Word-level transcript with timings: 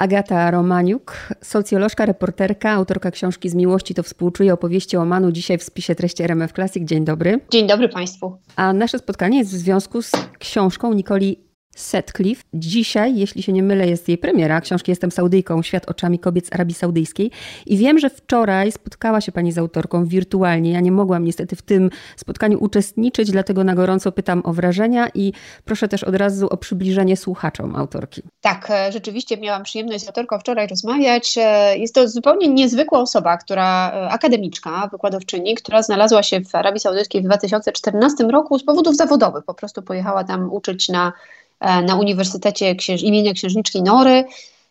Agata 0.00 0.50
Romaniuk, 0.50 1.16
socjolożka, 1.42 2.06
reporterka, 2.06 2.70
autorka 2.70 3.10
książki 3.10 3.48
Z 3.48 3.54
miłości 3.54 3.94
to 3.94 4.02
współczuje 4.02 4.52
opowieści 4.52 4.96
o 4.96 5.04
Manu, 5.04 5.32
dzisiaj 5.32 5.58
w 5.58 5.62
spisie 5.62 5.94
treści 5.94 6.22
RMF 6.22 6.52
Classic. 6.52 6.88
Dzień 6.88 7.04
dobry. 7.04 7.40
Dzień 7.50 7.66
dobry 7.66 7.88
Państwu. 7.88 8.36
A 8.56 8.72
nasze 8.72 8.98
spotkanie 8.98 9.38
jest 9.38 9.50
w 9.50 9.56
związku 9.56 10.02
z 10.02 10.12
książką 10.38 10.92
Nikoli 10.92 11.49
Setcliffe. 11.76 12.44
Dzisiaj, 12.54 13.16
jeśli 13.16 13.42
się 13.42 13.52
nie 13.52 13.62
mylę, 13.62 13.86
jest 13.86 14.08
jej 14.08 14.18
premiera 14.18 14.60
książki 14.60 14.90
Jestem 14.90 15.10
Saudyjką, 15.10 15.62
Świat 15.62 15.90
oczami 15.90 16.18
kobiet 16.18 16.46
z 16.46 16.52
Arabii 16.52 16.74
Saudyjskiej. 16.74 17.30
I 17.66 17.76
wiem, 17.76 17.98
że 17.98 18.10
wczoraj 18.10 18.72
spotkała 18.72 19.20
się 19.20 19.32
pani 19.32 19.52
z 19.52 19.58
autorką 19.58 20.04
wirtualnie. 20.04 20.72
Ja 20.72 20.80
nie 20.80 20.92
mogłam 20.92 21.24
niestety 21.24 21.56
w 21.56 21.62
tym 21.62 21.90
spotkaniu 22.16 22.58
uczestniczyć, 22.60 23.30
dlatego 23.30 23.64
na 23.64 23.74
gorąco 23.74 24.12
pytam 24.12 24.42
o 24.44 24.52
wrażenia 24.52 25.08
i 25.14 25.32
proszę 25.64 25.88
też 25.88 26.04
od 26.04 26.14
razu 26.14 26.46
o 26.48 26.56
przybliżenie 26.56 27.16
słuchaczom 27.16 27.76
autorki. 27.76 28.22
Tak, 28.40 28.70
e, 28.70 28.92
rzeczywiście 28.92 29.36
miałam 29.36 29.62
przyjemność 29.62 30.04
z 30.04 30.08
autorką 30.08 30.38
wczoraj 30.38 30.66
rozmawiać. 30.66 31.38
E, 31.38 31.78
jest 31.78 31.94
to 31.94 32.08
zupełnie 32.08 32.48
niezwykła 32.48 33.00
osoba, 33.00 33.36
która, 33.36 33.90
e, 33.90 34.08
akademiczka, 34.08 34.88
wykładowczyni, 34.92 35.54
która 35.54 35.82
znalazła 35.82 36.22
się 36.22 36.40
w 36.40 36.54
Arabii 36.54 36.80
Saudyjskiej 36.80 37.22
w 37.22 37.24
2014 37.24 38.30
roku 38.30 38.58
z 38.58 38.64
powodów 38.64 38.96
zawodowych. 38.96 39.44
Po 39.44 39.54
prostu 39.54 39.82
pojechała 39.82 40.24
tam 40.24 40.52
uczyć 40.52 40.88
na 40.88 41.12
na 41.60 41.96
Uniwersytecie 41.96 42.74
Księż 42.74 43.02
imienia 43.02 43.32
Księżniczki 43.32 43.82
Nory. 43.82 44.24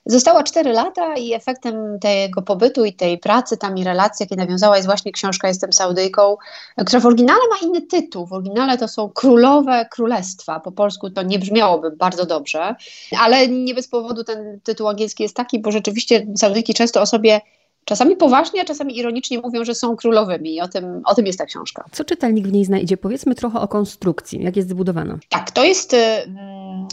Została 0.06 0.44
4 0.44 0.74
lata 0.74 1.16
i 1.16 1.34
efektem 1.34 2.00
tego 2.00 2.42
pobytu 2.42 2.86
i 2.86 2.94
tej 2.94 3.18
pracy 3.18 3.58
tam 3.58 3.78
i 3.78 3.84
relacji, 3.84 4.24
jakie 4.24 4.36
nawiązała, 4.36 4.76
jest 4.76 4.88
właśnie 4.88 5.12
książka 5.12 5.48
Jestem 5.48 5.74
Saudyjką, 5.74 6.38
która 6.86 7.00
w 7.00 7.06
oryginale 7.06 7.40
ma 7.50 7.68
inny 7.68 7.82
tytuł. 7.82 8.26
W 8.26 8.34
oryginale 8.34 8.78
to 8.78 8.88
są 8.88 9.10
Królowe 9.10 9.86
Królestwa. 9.92 10.60
Po 10.60 10.72
polsku 10.72 11.10
to 11.10 11.24
nie 11.24 11.40
brzmiałoby 11.40 11.92
bardzo 11.92 12.26
dobrze, 12.26 12.76
ale 13.20 13.48
nie 13.48 13.74
bez 13.74 13.88
powodu 13.88 14.24
ten 14.24 14.60
tytuł 14.64 14.88
angielski 14.88 15.24
jest 15.24 15.36
taki, 15.36 15.60
bo 15.60 15.72
rzeczywiście 15.72 16.28
Saudyjki 16.38 16.74
często 16.74 17.02
o 17.02 17.06
sobie 17.06 17.42
czasami 17.90 18.16
poważnie, 18.16 18.62
a 18.62 18.66
czasami 18.66 18.98
ironicznie 18.98 19.40
mówią, 19.40 19.66
że 19.66 19.76
są 19.76 19.96
królowymi 19.96 20.56
i 20.56 20.62
o 20.62 20.68
tym, 20.68 21.02
o 21.06 21.16
tym 21.16 21.26
jest 21.26 21.40
ta 21.40 21.46
książka. 21.46 21.86
Co 21.92 22.04
czytelnik 22.04 22.48
w 22.48 22.52
niej 22.52 22.66
znajdzie? 22.66 22.98
Powiedzmy 22.98 23.36
trochę 23.36 23.60
o 23.60 23.68
konstrukcji, 23.68 24.44
jak 24.44 24.56
jest 24.56 24.70
zbudowana. 24.70 25.18
Tak, 25.30 25.52
to 25.52 25.66
jest 25.66 25.94
y, 25.94 25.98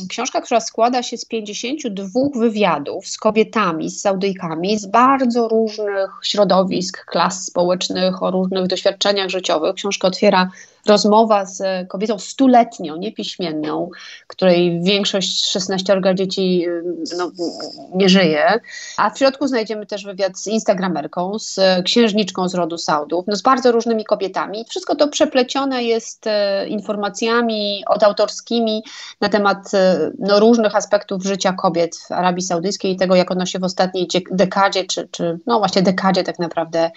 książka, 0.09 0.41
która 0.41 0.61
składa 0.61 1.03
się 1.03 1.19
z 1.19 1.25
52 1.25 2.09
wywiadów 2.35 3.09
z 3.09 3.19
kobietami, 3.19 3.91
z 3.91 4.01
Saudyjkami, 4.01 4.79
z 4.79 4.87
bardzo 4.87 5.49
różnych 5.49 6.11
środowisk, 6.23 7.05
klas 7.05 7.45
społecznych, 7.45 8.23
o 8.23 8.31
różnych 8.31 8.67
doświadczeniach 8.67 9.29
życiowych. 9.29 9.75
Książka 9.75 10.09
otwiera 10.09 10.51
rozmowa 10.87 11.47
z 11.47 11.89
kobietą 11.89 12.19
stuletnią, 12.19 12.97
niepiśmienną, 12.97 13.91
której 14.27 14.83
większość 14.83 15.51
16 15.51 16.01
dzieci 16.15 16.67
no, 17.19 17.31
nie 17.95 18.09
żyje. 18.09 18.61
A 18.97 19.11
w 19.11 19.19
środku 19.19 19.47
znajdziemy 19.47 19.87
też 19.87 20.05
wywiad 20.05 20.39
z 20.39 20.47
instagramerką, 20.47 21.39
z 21.39 21.61
księżniczką 21.85 22.49
z 22.49 22.55
rodu 22.55 22.79
Saudów, 22.79 23.25
no, 23.29 23.37
z 23.37 23.43
bardzo 23.43 23.73
różnymi 23.73 24.05
kobietami. 24.05 24.65
Wszystko 24.69 24.97
to 24.97 25.09
przeplecione 25.09 25.85
jest 25.85 26.27
e, 26.27 26.69
informacjami 26.69 27.85
odautorskimi 27.87 28.83
na 29.21 29.29
temat 29.29 29.75
e, 29.75 30.11
no, 30.19 30.41
różnych 30.41 30.75
aspektów 30.75 31.23
życia 31.23 31.53
kobiet 31.53 31.97
w 31.97 32.13
Arabii 32.13 32.43
Saudyjskiej 32.43 32.93
i 32.93 32.97
tego, 32.97 33.15
jak 33.15 33.31
ono 33.31 33.47
się 33.47 33.59
w 33.59 33.65
ostatniej 33.65 34.09
dekadzie, 34.31 34.85
czy, 34.85 35.09
czy 35.11 35.39
no 35.47 35.59
właśnie 35.59 35.83
dekadzie 35.83 36.25
tak 36.25 36.39
naprawdę 36.39 36.91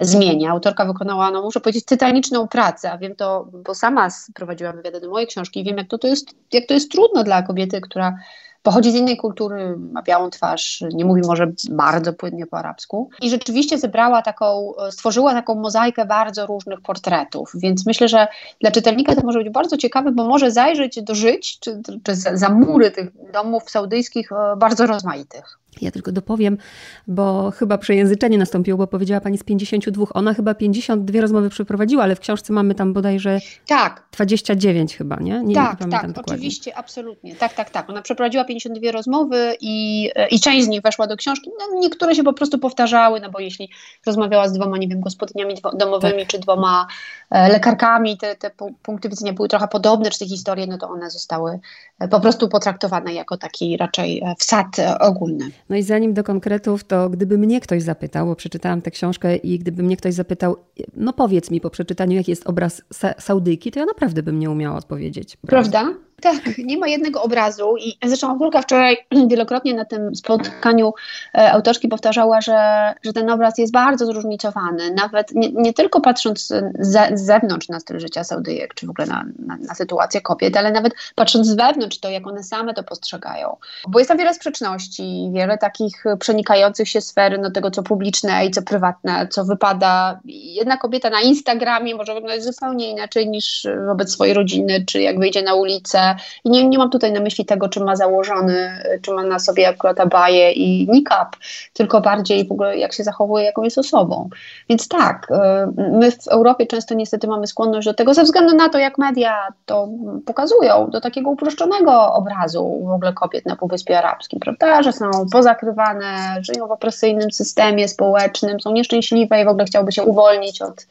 zmienia. 0.00 0.50
Autorka 0.50 0.84
wykonała, 0.84 1.30
no 1.30 1.42
muszę 1.42 1.60
powiedzieć, 1.60 1.84
tytaniczną 1.84 2.48
pracę, 2.48 2.92
a 2.92 2.98
wiem 2.98 3.16
to, 3.16 3.48
bo 3.52 3.74
sama 3.74 4.08
prowadziłam 4.34 4.76
wywiady 4.76 5.00
do 5.00 5.10
mojej 5.10 5.28
książki 5.28 5.60
i 5.60 5.64
wiem, 5.64 5.76
jak 5.76 5.88
to, 5.88 5.98
to, 5.98 6.08
jest, 6.08 6.34
jak 6.52 6.66
to 6.66 6.74
jest 6.74 6.90
trudno 6.90 7.24
dla 7.24 7.42
kobiety, 7.42 7.80
która 7.80 8.14
pochodzi 8.62 8.92
z 8.92 8.94
innej 8.94 9.16
kultury, 9.16 9.76
ma 9.76 10.02
białą 10.02 10.30
twarz, 10.30 10.84
nie 10.92 11.04
mówi 11.04 11.22
może 11.26 11.52
bardzo 11.70 12.12
płynnie 12.12 12.46
po 12.46 12.58
arabsku. 12.58 13.10
I 13.22 13.30
rzeczywiście 13.30 13.78
zebrała 13.78 14.22
taką, 14.22 14.72
stworzyła 14.90 15.32
taką 15.32 15.54
mozaikę 15.54 16.06
bardzo 16.06 16.46
różnych 16.46 16.80
portretów. 16.80 17.52
Więc 17.54 17.86
myślę, 17.86 18.08
że 18.08 18.28
dla 18.60 18.70
czytelnika 18.70 19.14
to 19.14 19.20
może 19.26 19.38
być 19.38 19.50
bardzo 19.50 19.76
ciekawe, 19.76 20.12
bo 20.12 20.24
może 20.24 20.50
zajrzeć 20.50 21.02
do 21.02 21.14
żyć, 21.14 21.58
czy, 21.60 21.80
czy 22.02 22.14
za, 22.14 22.36
za 22.36 22.48
mury 22.48 22.90
tych 22.90 23.30
domów 23.32 23.70
saudyjskich 23.70 24.32
e, 24.32 24.56
bardzo 24.56 24.86
rozmaitych. 24.86 25.59
Ja 25.82 25.90
tylko 25.90 26.12
dopowiem, 26.12 26.58
bo 27.06 27.50
chyba 27.50 27.78
przejęzyczenie 27.78 28.38
nastąpiło, 28.38 28.78
bo 28.78 28.86
powiedziała 28.86 29.20
pani 29.20 29.38
z 29.38 29.44
52. 29.44 30.06
Ona 30.14 30.34
chyba 30.34 30.54
52 30.54 31.20
rozmowy 31.20 31.50
przeprowadziła, 31.50 32.02
ale 32.02 32.16
w 32.16 32.20
książce 32.20 32.52
mamy 32.52 32.74
tam 32.74 32.92
bodajże 32.92 33.38
tak. 33.68 34.02
29 34.12 34.96
chyba, 34.96 35.16
nie? 35.16 35.42
nie 35.44 35.54
tak, 35.54 35.80
nie 35.80 35.90
tak, 35.90 36.06
dokładnie. 36.06 36.34
oczywiście, 36.34 36.76
absolutnie. 36.76 37.34
Tak, 37.34 37.54
tak, 37.54 37.70
tak. 37.70 37.90
Ona 37.90 38.02
przeprowadziła 38.02 38.44
52 38.44 38.92
rozmowy 38.92 39.56
i, 39.60 40.08
i 40.30 40.40
część 40.40 40.64
z 40.64 40.68
nich 40.68 40.82
weszła 40.82 41.06
do 41.06 41.16
książki. 41.16 41.50
No, 41.58 41.80
niektóre 41.80 42.14
się 42.14 42.22
po 42.22 42.32
prostu 42.32 42.58
powtarzały, 42.58 43.20
no 43.20 43.30
bo 43.30 43.40
jeśli 43.40 43.68
rozmawiała 44.06 44.48
z 44.48 44.52
dwoma, 44.52 44.78
nie 44.78 44.88
wiem, 44.88 45.00
gospodyniami 45.00 45.54
domowymi, 45.74 46.18
tak. 46.18 46.28
czy 46.28 46.38
dwoma 46.38 46.86
e, 47.30 47.48
lekarkami, 47.48 48.18
te, 48.18 48.36
te 48.36 48.50
punkty 48.82 49.08
widzenia 49.08 49.32
były 49.32 49.48
trochę 49.48 49.68
podobne, 49.68 50.10
czy 50.10 50.18
te 50.18 50.26
historie, 50.26 50.66
no 50.66 50.78
to 50.78 50.88
one 50.88 51.10
zostały 51.10 51.52
e, 51.52 51.58
po 52.08 52.20
prostu 52.20 52.48
potraktowane 52.48 53.14
jako 53.14 53.36
taki 53.36 53.76
raczej 53.76 54.20
e, 54.20 54.34
wsad 54.38 54.66
ogólny. 55.00 55.50
No 55.68 55.76
i 55.76 55.82
zanim 55.82 56.14
do 56.14 56.24
konkretów, 56.24 56.84
to 56.84 57.10
gdyby 57.10 57.38
mnie 57.38 57.60
ktoś 57.60 57.82
zapytał, 57.82 58.26
bo 58.26 58.36
przeczytałam 58.36 58.82
tę 58.82 58.90
książkę 58.90 59.36
i 59.36 59.58
gdyby 59.58 59.82
mnie 59.82 59.96
ktoś 59.96 60.14
zapytał, 60.14 60.56
no 60.96 61.12
powiedz 61.12 61.50
mi 61.50 61.60
po 61.60 61.70
przeczytaniu, 61.70 62.16
jaki 62.16 62.30
jest 62.30 62.46
obraz 62.46 62.82
Sa 62.94 63.14
Saudyjki, 63.18 63.70
to 63.70 63.80
ja 63.80 63.86
naprawdę 63.86 64.22
bym 64.22 64.38
nie 64.38 64.50
umiała 64.50 64.76
odpowiedzieć. 64.76 65.36
Prawda? 65.46 65.94
Tak, 66.20 66.58
nie 66.58 66.78
ma 66.78 66.88
jednego 66.88 67.22
obrazu 67.22 67.76
i 67.76 67.98
zresztą 68.04 68.30
autorka 68.30 68.62
wczoraj 68.62 68.96
wielokrotnie 69.30 69.74
na 69.74 69.84
tym 69.84 70.16
spotkaniu 70.16 70.92
e, 71.34 71.52
autorki 71.52 71.88
powtarzała, 71.88 72.40
że, 72.40 72.92
że 73.02 73.12
ten 73.12 73.30
obraz 73.30 73.58
jest 73.58 73.72
bardzo 73.72 74.06
zróżnicowany, 74.06 74.94
nawet 74.94 75.34
nie, 75.34 75.52
nie 75.52 75.74
tylko 75.74 76.00
patrząc 76.00 76.46
z, 76.78 77.20
zewnątrz 77.20 77.68
na 77.68 77.80
styl 77.80 78.00
życia 78.00 78.24
Saudyjek, 78.24 78.74
czy 78.74 78.86
w 78.86 78.90
ogóle 78.90 79.06
na, 79.06 79.24
na, 79.38 79.56
na, 79.56 79.74
sytuację 79.74 80.20
kobiet, 80.20 80.56
ale 80.56 80.72
nawet 80.72 80.94
patrząc 81.14 81.46
z 81.46 81.54
wewnątrz, 81.54 81.98
to 81.98 82.10
jak 82.10 82.26
one 82.26 82.42
same 82.42 82.74
to 82.74 82.82
postrzegają. 82.82 83.56
Bo 83.88 83.98
jest 83.98 84.08
tam 84.08 84.18
wiele 84.18 84.34
sprzeczności, 84.34 85.30
wiele 85.34 85.58
takich 85.58 86.04
przenikających 86.18 86.88
się 86.88 87.00
sfer, 87.00 87.40
no 87.40 87.50
tego 87.50 87.70
co 87.70 87.82
publiczne 87.82 88.46
i 88.46 88.50
co 88.50 88.62
prywatne, 88.62 89.28
co 89.30 89.44
wypada. 89.44 90.20
Jedna 90.24 90.76
kobieta 90.76 91.10
na 91.10 91.20
Instagramie 91.20 91.94
może 91.94 92.14
wyglądać 92.14 92.44
zupełnie 92.44 92.90
inaczej 92.90 93.28
niż 93.28 93.66
wobec 93.86 94.12
swojej 94.12 94.34
rodziny, 94.34 94.84
czy 94.86 95.02
jak 95.02 95.18
wyjdzie 95.18 95.42
na 95.42 95.54
ulicę, 95.54 96.09
i 96.44 96.50
nie, 96.50 96.68
nie 96.68 96.78
mam 96.78 96.90
tutaj 96.90 97.12
na 97.12 97.20
myśli 97.20 97.44
tego, 97.44 97.68
czy 97.68 97.80
ma 97.80 97.96
założony, 97.96 98.82
czy 99.02 99.10
ma 99.12 99.22
na 99.22 99.38
sobie 99.38 99.68
akurat 99.68 100.00
abaję 100.00 100.52
i 100.52 100.88
niqab, 100.90 101.36
tylko 101.72 102.00
bardziej 102.00 102.48
w 102.48 102.52
ogóle 102.52 102.78
jak 102.78 102.92
się 102.92 103.04
zachowuje, 103.04 103.44
jaką 103.44 103.62
jest 103.62 103.78
osobą. 103.78 104.28
Więc 104.68 104.88
tak, 104.88 105.28
y, 105.30 105.90
my 105.92 106.10
w 106.10 106.28
Europie 106.28 106.66
często 106.66 106.94
niestety 106.94 107.26
mamy 107.26 107.46
skłonność 107.46 107.86
do 107.86 107.94
tego, 107.94 108.14
ze 108.14 108.22
względu 108.22 108.56
na 108.56 108.68
to, 108.68 108.78
jak 108.78 108.98
media 108.98 109.48
to 109.66 109.88
pokazują, 110.26 110.90
do 110.90 111.00
takiego 111.00 111.30
uproszczonego 111.30 112.12
obrazu 112.12 112.80
w 112.84 112.90
ogóle 112.90 113.12
kobiet 113.12 113.46
na 113.46 113.56
Półwyspie 113.56 113.98
Arabskim, 113.98 114.40
prawda, 114.40 114.82
że 114.82 114.92
są 114.92 115.10
pozakrywane, 115.32 116.36
żyją 116.40 116.66
w 116.66 116.70
opresyjnym 116.70 117.30
systemie 117.30 117.88
społecznym, 117.88 118.60
są 118.60 118.72
nieszczęśliwe 118.72 119.42
i 119.42 119.44
w 119.44 119.48
ogóle 119.48 119.64
chciałby 119.64 119.92
się 119.92 120.02
uwolnić 120.02 120.62
od 120.62 120.86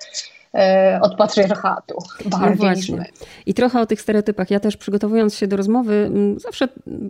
od 1.01 1.15
patriarchatu 1.15 1.95
bardziej 2.25 2.95
no 2.97 3.03
I 3.45 3.53
trochę 3.53 3.81
o 3.81 3.85
tych 3.85 4.01
stereotypach. 4.01 4.51
Ja 4.51 4.59
też 4.59 4.77
przygotowując 4.77 5.35
się 5.35 5.47
do 5.47 5.57
rozmowy, 5.57 6.11
zawsze 6.37 6.67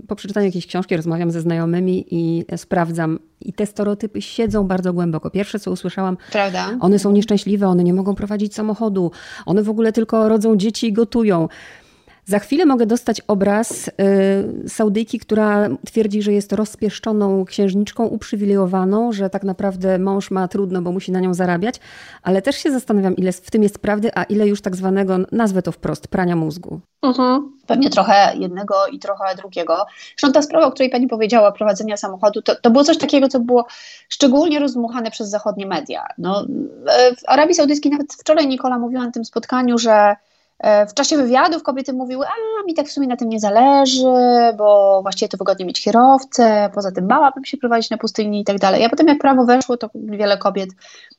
po 0.08 0.16
przeczytaniu 0.16 0.46
jakiejś 0.46 0.68
książki 0.68 0.96
rozmawiam 0.96 1.32
ze 1.32 1.42
znajomymi 1.42 2.06
i 2.12 2.46
sprawdzam. 2.58 3.20
I 3.42 3.54
te 3.54 3.66
stereotypy 3.66 4.22
siedzą 4.22 4.68
bardzo 4.68 4.94
głęboko. 4.94 5.30
Pierwsze, 5.30 5.60
co 5.60 5.72
usłyszałam, 5.72 6.18
Prawda? 6.32 6.70
one 6.80 7.00
są 7.00 7.12
nieszczęśliwe, 7.12 7.68
one 7.68 7.84
nie 7.84 7.94
mogą 7.94 8.16
prowadzić 8.16 8.56
samochodu, 8.56 9.12
one 9.46 9.64
w 9.64 9.70
ogóle 9.70 9.92
tylko 9.94 10.30
rodzą 10.30 10.58
dzieci 10.58 10.88
i 10.88 10.94
gotują. 10.94 11.48
Za 12.30 12.40
chwilę 12.40 12.66
mogę 12.66 12.86
dostać 12.86 13.22
obraz 13.28 13.88
y, 13.88 14.70
Saudyjki, 14.70 15.20
która 15.20 15.70
twierdzi, 15.86 16.22
że 16.22 16.34
jest 16.34 16.54
rozpieszczoną 16.54 17.46
księżniczką, 17.46 18.06
uprzywilejowaną, 18.06 19.12
że 19.12 19.30
tak 19.30 19.44
naprawdę 19.44 20.00
mąż 20.00 20.32
ma 20.32 20.48
trudno, 20.48 20.82
bo 20.82 20.92
musi 20.92 21.12
na 21.12 21.20
nią 21.20 21.34
zarabiać, 21.34 21.76
ale 22.24 22.42
też 22.42 22.56
się 22.56 22.72
zastanawiam, 22.72 23.16
ile 23.16 23.32
w 23.32 23.52
tym 23.52 23.64
jest 23.64 23.80
prawdy, 23.80 24.12
a 24.16 24.24
ile 24.24 24.48
już 24.48 24.62
tak 24.62 24.76
zwanego, 24.76 25.18
nazwę 25.32 25.62
to 25.62 25.72
wprost, 25.72 26.08
prania 26.08 26.36
mózgu. 26.36 26.80
Mhm. 27.02 27.52
Pewnie 27.68 27.90
trochę 27.90 28.38
jednego 28.38 28.88
i 28.88 29.00
trochę 29.00 29.36
drugiego. 29.36 29.86
Zresztą 30.18 30.32
ta 30.32 30.42
sprawa, 30.42 30.68
o 30.68 30.72
której 30.72 30.90
pani 30.90 31.08
powiedziała, 31.08 31.52
prowadzenia 31.52 31.98
samochodu, 31.98 32.42
to, 32.42 32.56
to 32.56 32.72
było 32.72 32.84
coś 32.84 32.98
takiego, 32.98 33.28
co 33.28 33.40
było 33.40 33.66
szczególnie 34.10 34.60
rozdmuchane 34.60 35.12
przez 35.12 35.30
zachodnie 35.30 35.68
media. 35.68 36.06
No, 36.18 36.46
w 37.18 37.30
Arabii 37.30 37.56
Saudyjskiej, 37.56 37.92
nawet 37.92 38.14
wczoraj 38.14 38.48
Nikola 38.48 38.80
mówiła 38.80 39.06
na 39.06 39.12
tym 39.12 39.26
spotkaniu, 39.26 39.78
że 39.78 40.16
w 40.90 40.94
czasie 40.94 41.18
wywiadów 41.18 41.64
kobiety 41.64 41.94
mówiły, 41.94 42.26
a 42.28 42.64
mi 42.66 42.74
tak 42.74 42.88
w 42.88 42.92
sumie 42.92 43.08
na 43.08 43.16
tym 43.16 43.30
nie 43.30 43.40
zależy, 43.40 44.04
bo 44.58 45.00
właściwie 45.02 45.30
to 45.30 45.38
wygodnie 45.38 45.66
mieć 45.66 45.82
kierowcę, 45.82 46.70
poza 46.74 46.92
tym 46.92 47.08
bałabym 47.08 47.46
się 47.46 47.58
prowadzić 47.58 47.90
na 47.90 47.98
pustyni 47.98 48.42
i 48.42 48.44
tak 48.44 48.60
dalej. 48.60 48.86
A 48.86 48.90
potem 48.90 49.08
jak 49.08 49.20
prawo 49.20 49.46
weszło, 49.46 49.78
to 49.78 49.90
wiele 49.96 50.38
kobiet 50.38 50.70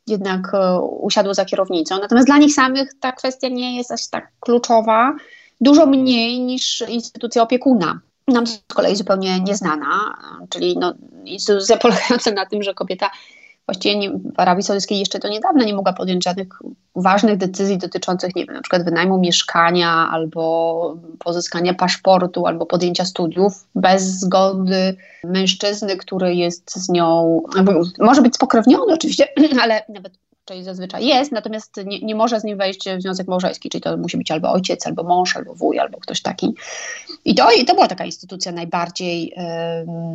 jednak 0.06 0.54
e, 0.54 0.80
usiadło 0.80 1.34
za 1.34 1.44
kierownicą. 1.44 1.98
Natomiast 1.98 2.26
dla 2.26 2.38
nich 2.38 2.54
samych 2.54 2.94
ta 3.00 3.12
kwestia 3.12 3.48
nie 3.48 3.76
jest 3.76 3.92
aż 3.92 4.08
tak 4.08 4.28
kluczowa, 4.40 5.12
dużo 5.60 5.86
mniej 5.86 6.40
niż 6.40 6.84
instytucja 6.88 7.42
opiekuna. 7.42 8.00
nam 8.28 8.46
z 8.46 8.62
kolei 8.74 8.96
zupełnie 8.96 9.40
nieznana, 9.40 10.16
czyli 10.48 10.78
no, 10.78 10.94
instytucja 11.24 11.76
polegająca 11.76 12.30
na 12.30 12.46
tym, 12.46 12.62
że 12.62 12.74
kobieta 12.74 13.10
właściwie 13.70 13.98
nie, 13.98 14.10
w 14.10 14.40
Arabii 14.40 14.62
Saudyjskiej 14.62 14.98
jeszcze 14.98 15.18
do 15.18 15.28
niedawna 15.28 15.64
nie 15.64 15.74
mogła 15.74 15.92
podjąć 15.92 16.24
żadnych 16.24 16.48
ważnych 16.96 17.36
decyzji 17.36 17.78
dotyczących, 17.78 18.36
nie 18.36 18.46
wiem, 18.46 18.54
na 18.54 18.62
przykład 18.62 18.84
wynajmu 18.84 19.18
mieszkania 19.18 20.08
albo 20.12 20.96
pozyskania 21.18 21.74
paszportu 21.74 22.46
albo 22.46 22.66
podjęcia 22.66 23.04
studiów 23.04 23.52
bez 23.74 24.02
zgody 24.02 24.96
mężczyzny, 25.24 25.96
który 25.96 26.34
jest 26.34 26.76
z 26.76 26.88
nią, 26.88 27.40
może 27.98 28.22
być 28.22 28.34
spokrewniony 28.34 28.94
oczywiście, 28.94 29.28
ale 29.62 29.82
nawet 29.88 30.12
czyli 30.50 30.64
zazwyczaj 30.64 31.06
jest, 31.06 31.32
natomiast 31.32 31.80
nie, 31.86 32.00
nie 32.00 32.14
może 32.14 32.40
z 32.40 32.44
nim 32.44 32.58
wejść 32.58 32.88
w 32.88 33.02
związek 33.02 33.28
małżeński, 33.28 33.70
czyli 33.70 33.82
to 33.82 33.96
musi 33.96 34.16
być 34.16 34.30
albo 34.30 34.52
ojciec, 34.52 34.86
albo 34.86 35.02
mąż, 35.02 35.36
albo 35.36 35.54
wuj, 35.54 35.78
albo 35.78 35.98
ktoś 35.98 36.22
taki. 36.22 36.54
I 37.24 37.34
to, 37.34 37.52
i 37.52 37.64
to 37.64 37.74
była 37.74 37.88
taka 37.88 38.04
instytucja 38.04 38.52
najbardziej 38.52 39.32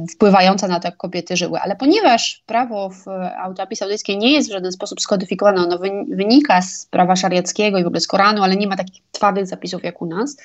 y, 0.03 0.07
wpływająca 0.07 0.67
na 0.67 0.79
to, 0.79 0.87
jak 0.87 0.97
kobiety 0.97 1.37
żyły. 1.37 1.59
Ale 1.59 1.75
ponieważ 1.75 2.43
prawo 2.45 2.89
w 2.89 3.07
Arabii 3.07 3.75
Saudyjskiej 3.75 4.17
nie 4.17 4.31
jest 4.31 4.49
w 4.49 4.51
żaden 4.51 4.71
sposób 4.71 5.01
skodyfikowane, 5.01 5.61
ono 5.61 5.79
wynika 6.09 6.61
z 6.61 6.85
prawa 6.85 7.15
szariackiego 7.15 7.77
i 7.77 7.83
w 7.83 7.87
ogóle 7.87 8.01
z 8.01 8.07
Koranu, 8.07 8.43
ale 8.43 8.55
nie 8.55 8.67
ma 8.67 8.75
takich 8.75 9.03
twardych 9.11 9.47
zapisów 9.47 9.83
jak 9.83 10.01
u 10.01 10.05
nas, 10.05 10.37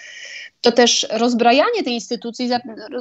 to 0.61 0.73
też 0.73 1.07
rozbrajanie 1.11 1.83
tej 1.85 1.95
instytucji 1.95 2.49
za, 2.49 2.61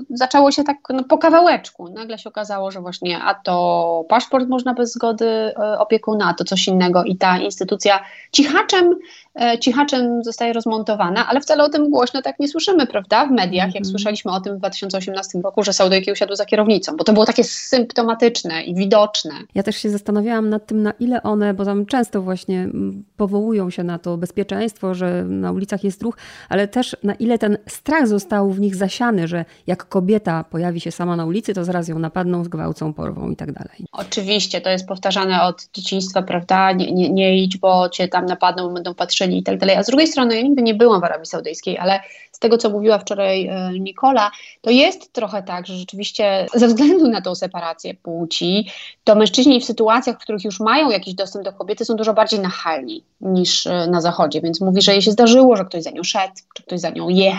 zaczęło 0.10 0.52
się 0.52 0.64
tak 0.64 0.78
no, 0.90 1.04
po 1.04 1.18
kawałeczku. 1.18 1.90
Nagle 1.90 2.18
się 2.18 2.30
okazało, 2.30 2.72
że 2.72 2.82
właśnie 2.82 3.20
a 3.24 3.36
to 3.36 4.06
paszport 4.10 4.48
można 4.48 4.74
bez 4.74 4.92
zgody 4.92 5.26
e, 5.26 5.80
opiekuna, 5.80 6.30
a 6.30 6.34
to 6.34 6.44
coś 6.44 6.68
innego 6.68 7.04
i 7.04 7.18
ta 7.18 7.38
instytucja 7.38 8.00
cichaczem 8.32 8.96
E, 9.36 9.60
cichaczem 9.60 10.24
zostaje 10.24 10.54
rozmontowana, 10.54 11.28
ale 11.28 11.42
wcale 11.42 11.64
o 11.64 11.70
tym 11.70 11.90
głośno 11.90 12.22
tak 12.22 12.40
nie 12.40 12.48
słyszymy, 12.48 12.88
prawda? 12.88 13.26
W 13.26 13.32
mediach, 13.32 13.68
jak 13.68 13.76
mhm. 13.76 13.86
słyszeliśmy 13.86 14.32
o 14.32 14.42
tym 14.42 14.56
w 14.56 14.60
2018 14.60 15.40
roku, 15.44 15.64
że 15.64 15.74
Saudyjki 15.74 16.12
usiadły 16.12 16.36
za 16.36 16.46
kierownicą, 16.46 16.98
bo 16.98 17.04
to 17.04 17.14
było 17.14 17.26
takie 17.26 17.44
symptomatyczne 17.44 18.64
i 18.64 18.76
widoczne. 18.76 19.32
Ja 19.56 19.64
też 19.64 19.76
się 19.76 19.90
zastanawiałam 19.90 20.50
nad 20.50 20.66
tym, 20.66 20.84
na 20.84 20.92
ile 21.00 21.24
one, 21.24 21.54
bo 21.54 21.66
tam 21.66 21.86
często 21.86 22.22
właśnie 22.22 22.70
powołują 23.18 23.70
się 23.70 23.84
na 23.84 24.00
to 24.00 24.18
bezpieczeństwo, 24.18 24.94
że 24.94 25.24
na 25.24 25.52
ulicach 25.52 25.84
jest 25.84 26.04
ruch, 26.04 26.18
ale 26.50 26.68
też 26.68 26.98
na 27.04 27.14
ile 27.14 27.38
ten 27.38 27.49
strach 27.68 28.08
został 28.08 28.52
w 28.52 28.60
nich 28.60 28.76
zasiany, 28.76 29.28
że 29.28 29.46
jak 29.68 29.90
kobieta 29.90 30.44
pojawi 30.44 30.82
się 30.82 30.92
sama 30.92 31.16
na 31.16 31.26
ulicy, 31.26 31.54
to 31.54 31.66
zaraz 31.66 31.88
ją 31.88 32.00
napadną, 32.00 32.44
zgwałcą, 32.44 32.94
porwą 32.94 33.32
i 33.32 33.36
tak 33.36 33.52
dalej. 33.52 33.86
Oczywiście, 33.92 34.62
to 34.62 34.70
jest 34.70 34.88
powtarzane 34.88 35.44
od 35.44 35.70
dzieciństwa, 35.74 36.22
prawda? 36.22 36.72
Nie, 36.72 36.92
nie, 36.92 37.10
nie 37.10 37.44
idź, 37.44 37.58
bo 37.58 37.90
cię 37.90 38.08
tam 38.08 38.26
napadną, 38.26 38.74
będą 38.74 38.96
patrzyli 38.96 39.38
i 39.38 39.44
tak 39.44 39.58
dalej. 39.58 39.76
A 39.76 39.84
z 39.84 39.88
drugiej 39.88 40.08
strony, 40.08 40.36
ja 40.36 40.42
nigdy 40.42 40.62
nie 40.62 40.74
byłam 40.74 41.02
w 41.02 41.04
Arabii 41.04 41.26
Saudyjskiej, 41.26 41.78
ale 41.78 42.00
z 42.32 42.40
tego, 42.40 42.58
co 42.58 42.70
mówiła 42.70 43.00
wczoraj 43.00 43.48
e, 43.48 43.72
Nikola, 43.80 44.32
to 44.62 44.70
jest 44.70 45.14
trochę 45.14 45.44
tak, 45.44 45.68
że 45.68 45.78
rzeczywiście 45.78 46.46
ze 46.54 46.68
względu 46.68 47.08
na 47.08 47.22
tą 47.22 47.36
separację 47.36 47.94
płci, 47.94 48.68
to 49.04 49.16
mężczyźni 49.16 49.62
w 49.62 49.66
sytuacjach, 49.66 50.16
w 50.16 50.20
których 50.20 50.44
już 50.44 50.60
mają 50.60 50.90
jakiś 50.90 51.14
dostęp 51.14 51.46
do 51.46 51.54
kobiety, 51.54 51.86
są 51.86 51.96
dużo 51.96 52.14
bardziej 52.14 52.40
nachalni 52.40 53.04
niż 53.22 53.68
e, 53.68 53.88
na 53.88 54.02
zachodzie. 54.02 54.42
Więc 54.42 54.62
mówi, 54.62 54.82
że 54.82 54.92
jej 54.92 55.02
się 55.02 55.12
zdarzyło, 55.12 55.56
że 55.56 55.66
ktoś 55.66 55.84
za 55.84 55.92
nią 55.92 56.04
szedł, 56.04 56.34
czy 56.54 56.64
ktoś 56.64 56.80
za 56.80 56.90
nią 56.90 57.10
jechał, 57.10 57.39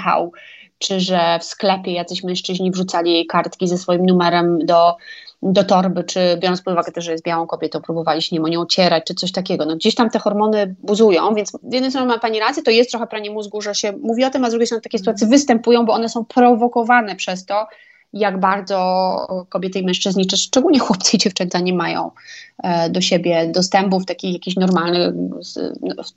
czy 0.78 1.00
że 1.00 1.38
w 1.38 1.44
sklepie 1.44 1.92
jacyś 1.92 2.24
mężczyźni 2.24 2.70
wrzucali 2.70 3.12
jej 3.12 3.26
kartki 3.26 3.68
ze 3.68 3.78
swoim 3.78 4.06
numerem 4.06 4.58
do 4.58 4.96
do 5.42 5.64
torby, 5.64 6.04
czy 6.04 6.20
biorąc 6.40 6.62
pod 6.62 6.72
uwagę 6.72 6.92
też, 6.92 7.04
że 7.04 7.12
jest 7.12 7.24
białą 7.24 7.46
kobietą, 7.46 7.80
próbowali 7.80 8.22
się 8.22 8.36
nim 8.36 8.44
o 8.44 8.48
nią 8.48 8.60
ocierać, 8.60 9.04
czy 9.06 9.14
coś 9.14 9.32
takiego. 9.32 9.64
No 9.64 9.76
gdzieś 9.76 9.94
tam 9.94 10.10
te 10.10 10.18
hormony 10.18 10.74
buzują, 10.82 11.34
więc 11.34 11.50
z 11.50 11.72
jednej 11.74 11.90
strony 11.90 12.06
ma 12.06 12.18
Pani 12.18 12.40
rację, 12.40 12.62
to 12.62 12.70
jest 12.70 12.90
trochę 12.90 13.06
pranie 13.06 13.30
mózgu, 13.30 13.60
że 13.60 13.74
się 13.74 13.92
mówi 13.92 14.24
o 14.24 14.30
tym, 14.30 14.44
a 14.44 14.48
z 14.48 14.50
drugiej 14.50 14.66
strony 14.66 14.82
takie 14.82 14.98
sytuacje 14.98 15.26
występują, 15.26 15.84
bo 15.84 15.92
one 15.92 16.08
są 16.08 16.24
prowokowane 16.24 17.16
przez 17.16 17.44
to, 17.44 17.66
jak 18.12 18.40
bardzo 18.40 18.76
kobiety 19.48 19.78
i 19.78 19.86
mężczyźni, 19.86 20.26
czy 20.26 20.36
szczególnie 20.36 20.78
chłopcy 20.78 21.16
i 21.16 21.18
dziewczęta 21.18 21.60
nie 21.60 21.72
mają 21.72 22.10
e, 22.62 22.90
do 22.90 23.00
siebie 23.00 23.52
dostępu 23.54 24.00
w 24.00 24.06
taki 24.06 24.32
jakiś 24.32 24.56
normalny, 24.56 25.12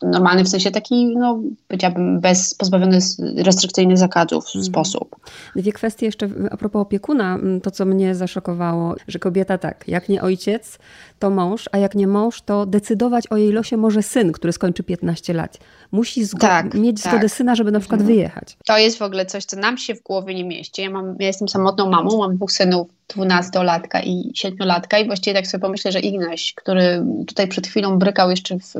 normalny 0.02 0.44
w 0.44 0.50
sensie 0.50 0.72
taki, 0.72 1.06
no 1.06 1.40
powiedziałabym, 1.68 2.20
bez, 2.20 2.54
pozbawiony 2.54 3.00
restrykcyjnych 3.38 3.98
zakazów 3.98 4.46
mhm. 4.46 4.64
sposób. 4.64 5.16
Dwie 5.56 5.74
kwestie 5.74 6.06
jeszcze 6.06 6.30
a 6.52 6.58
propos 6.58 6.82
opiekuna. 6.82 7.40
To, 7.64 7.72
co 7.72 7.86
mnie 7.86 8.16
zaszokowało, 8.16 8.96
że 9.08 9.20
kobieta 9.20 9.58
tak, 9.58 9.88
jak 9.88 10.10
nie 10.10 10.22
ojciec, 10.22 10.80
to 11.20 11.30
mąż, 11.30 11.70
a 11.72 11.78
jak 11.78 11.96
nie 11.96 12.08
mąż, 12.08 12.42
to 12.42 12.66
decydować 12.66 13.28
o 13.28 13.38
jej 13.38 13.52
losie 13.52 13.78
może 13.78 14.04
syn, 14.04 14.32
który 14.32 14.54
skończy 14.54 14.84
15 14.84 15.34
lat. 15.34 15.58
Musi 15.92 16.26
zgo- 16.26 16.40
tak, 16.40 16.74
mieć 16.74 17.02
tak. 17.02 17.14
zgodę 17.14 17.30
syna, 17.30 17.56
żeby 17.56 17.72
na 17.72 17.80
przykład 17.80 18.02
mhm. 18.02 18.16
wyjechać. 18.16 18.58
To 18.66 18.78
jest 18.78 18.98
w 18.98 19.02
ogóle 19.02 19.26
coś, 19.26 19.46
co 19.46 19.58
nam 19.58 19.78
się 19.78 19.96
w 19.96 20.04
głowie 20.04 20.36
nie 20.36 20.44
mieści. 20.44 20.82
Ja, 20.82 20.90
mam, 20.90 21.16
ja 21.20 21.28
jestem 21.28 21.48
samotną 21.48 21.83
mamą, 21.90 22.18
mam 22.18 22.36
dwóch 22.36 22.52
synów, 22.52 22.88
dwunastolatka 23.08 24.02
i 24.02 24.32
siedmiolatka 24.36 25.00
i 25.00 25.06
właściwie 25.06 25.34
tak 25.34 25.48
sobie 25.48 25.62
pomyślę, 25.62 25.92
że 25.92 26.00
Ignaś, 26.00 26.54
który 26.54 27.06
tutaj 27.28 27.48
przed 27.48 27.68
chwilą 27.68 28.00
brykał 28.00 28.30
jeszcze 28.30 28.60
w, 28.60 28.74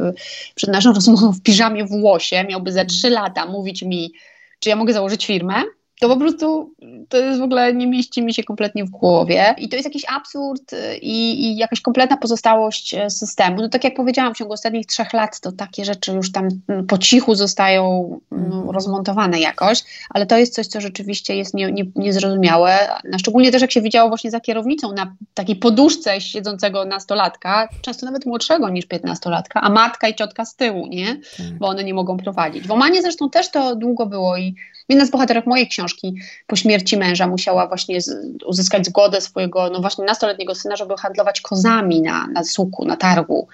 przed 0.56 0.70
naszą 0.70 0.94
rozmową 1.00 1.32
w 1.32 1.42
piżamie 1.42 1.86
w 1.86 1.92
łosie, 1.92 2.46
miałby 2.50 2.72
za 2.72 2.86
trzy 2.86 3.10
lata 3.10 3.46
mówić 3.46 3.82
mi, 3.82 4.14
czy 4.60 4.70
ja 4.70 4.76
mogę 4.76 4.94
założyć 4.94 5.26
firmę, 5.26 5.64
to 6.04 6.10
po 6.10 6.18
prostu 6.18 6.74
to 7.10 7.18
jest 7.18 7.40
w 7.40 7.44
ogóle 7.44 7.74
nie 7.74 7.88
mieści 7.88 8.24
mi 8.24 8.34
się 8.34 8.44
kompletnie 8.44 8.86
w 8.86 8.90
głowie. 8.90 9.56
I 9.58 9.70
to 9.70 9.76
jest 9.76 9.86
jakiś 9.86 10.04
absurd 10.16 10.74
y, 10.74 10.98
i, 10.98 11.44
i 11.44 11.58
jakaś 11.58 11.82
kompletna 11.82 12.18
pozostałość 12.18 12.94
e, 12.94 13.10
systemu. 13.10 13.62
No 13.62 13.70
tak 13.70 13.84
jak 13.84 13.96
powiedziałam, 13.96 14.34
w 14.34 14.38
ciągu 14.38 14.54
ostatnich 14.54 14.86
trzech 14.86 15.14
lat 15.14 15.40
to 15.40 15.52
takie 15.52 15.86
rzeczy 15.86 16.12
już 16.12 16.32
tam 16.32 16.48
mm, 16.68 16.88
po 16.88 16.98
cichu 16.98 17.36
zostają 17.36 18.20
no, 18.32 18.72
rozmontowane 18.72 19.40
jakoś, 19.40 19.84
ale 20.10 20.26
to 20.26 20.38
jest 20.38 20.54
coś, 20.54 20.68
co 20.68 20.82
rzeczywiście 20.82 21.36
jest 21.36 21.54
nie, 21.54 21.72
nie, 21.72 21.86
niezrozumiałe. 21.96 22.90
No, 23.04 23.20
szczególnie 23.20 23.52
też 23.52 23.62
jak 23.62 23.72
się 23.72 23.82
widziało 23.82 24.10
właśnie 24.10 24.32
za 24.32 24.40
kierownicą 24.40 24.94
na 24.94 25.16
takiej 25.34 25.56
poduszce 25.56 26.22
siedzącego 26.22 26.86
nastolatka, 26.86 27.70
często 27.82 28.06
nawet 28.06 28.26
młodszego 28.26 28.70
niż 28.70 28.86
piętnastolatka, 28.86 29.62
a 29.62 29.70
matka 29.70 30.08
i 30.08 30.16
ciotka 30.16 30.46
z 30.46 30.56
tyłu, 30.56 30.88
nie? 30.88 31.16
Tak. 31.38 31.58
Bo 31.60 31.68
one 31.68 31.84
nie 31.84 31.94
mogą 31.94 32.18
prowadzić. 32.18 32.68
W 32.68 32.72
Omanie 32.72 33.02
zresztą 33.02 33.30
też 33.30 33.52
to 33.52 33.76
długo 33.76 34.06
było 34.06 34.38
i 34.38 34.56
Jedna 34.90 35.06
z 35.06 35.12
bohaterek 35.12 35.46
mojej 35.46 35.68
książki 35.68 36.16
po 36.48 36.56
śmierci 36.56 36.98
męża 36.98 37.28
musiała 37.28 37.68
właśnie 37.68 38.00
uzyskać 38.46 38.86
zgodę 38.86 39.22
swojego, 39.22 39.70
no 39.70 39.80
właśnie 39.80 40.06
nastoletniego 40.06 40.56
syna, 40.56 40.76
żeby 40.76 40.98
handlować 40.98 41.42
kozami 41.42 42.02
na, 42.02 42.28
na 42.28 42.44
suku, 42.44 42.86
na 42.86 42.98
targu. 42.98 43.48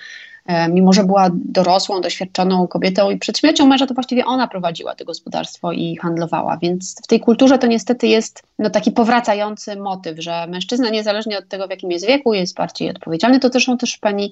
E, 0.45 0.69
mimo, 0.69 0.93
że 0.93 1.03
była 1.03 1.29
dorosłą, 1.33 2.01
doświadczoną 2.01 2.67
kobietą 2.67 3.09
i 3.09 3.17
przed 3.17 3.37
śmiercią 3.37 3.67
męża 3.67 3.87
to 3.87 3.93
właściwie 3.93 4.25
ona 4.25 4.47
prowadziła 4.47 4.95
to 4.95 5.05
gospodarstwo 5.05 5.71
i 5.71 5.95
handlowała, 5.95 6.57
więc 6.57 6.95
w 7.03 7.07
tej 7.07 7.19
kulturze 7.19 7.57
to 7.57 7.67
niestety 7.67 8.07
jest 8.07 8.43
no, 8.59 8.69
taki 8.69 8.91
powracający 8.91 9.75
motyw, 9.75 10.19
że 10.19 10.47
mężczyzna 10.47 10.89
niezależnie 10.89 11.37
od 11.37 11.47
tego, 11.47 11.67
w 11.67 11.69
jakim 11.69 11.91
jest 11.91 12.07
wieku, 12.07 12.33
jest 12.33 12.55
bardziej 12.55 12.89
odpowiedzialny. 12.89 13.39
To 13.39 13.49
zresztą 13.49 13.77
też 13.77 13.97
pani 13.97 14.31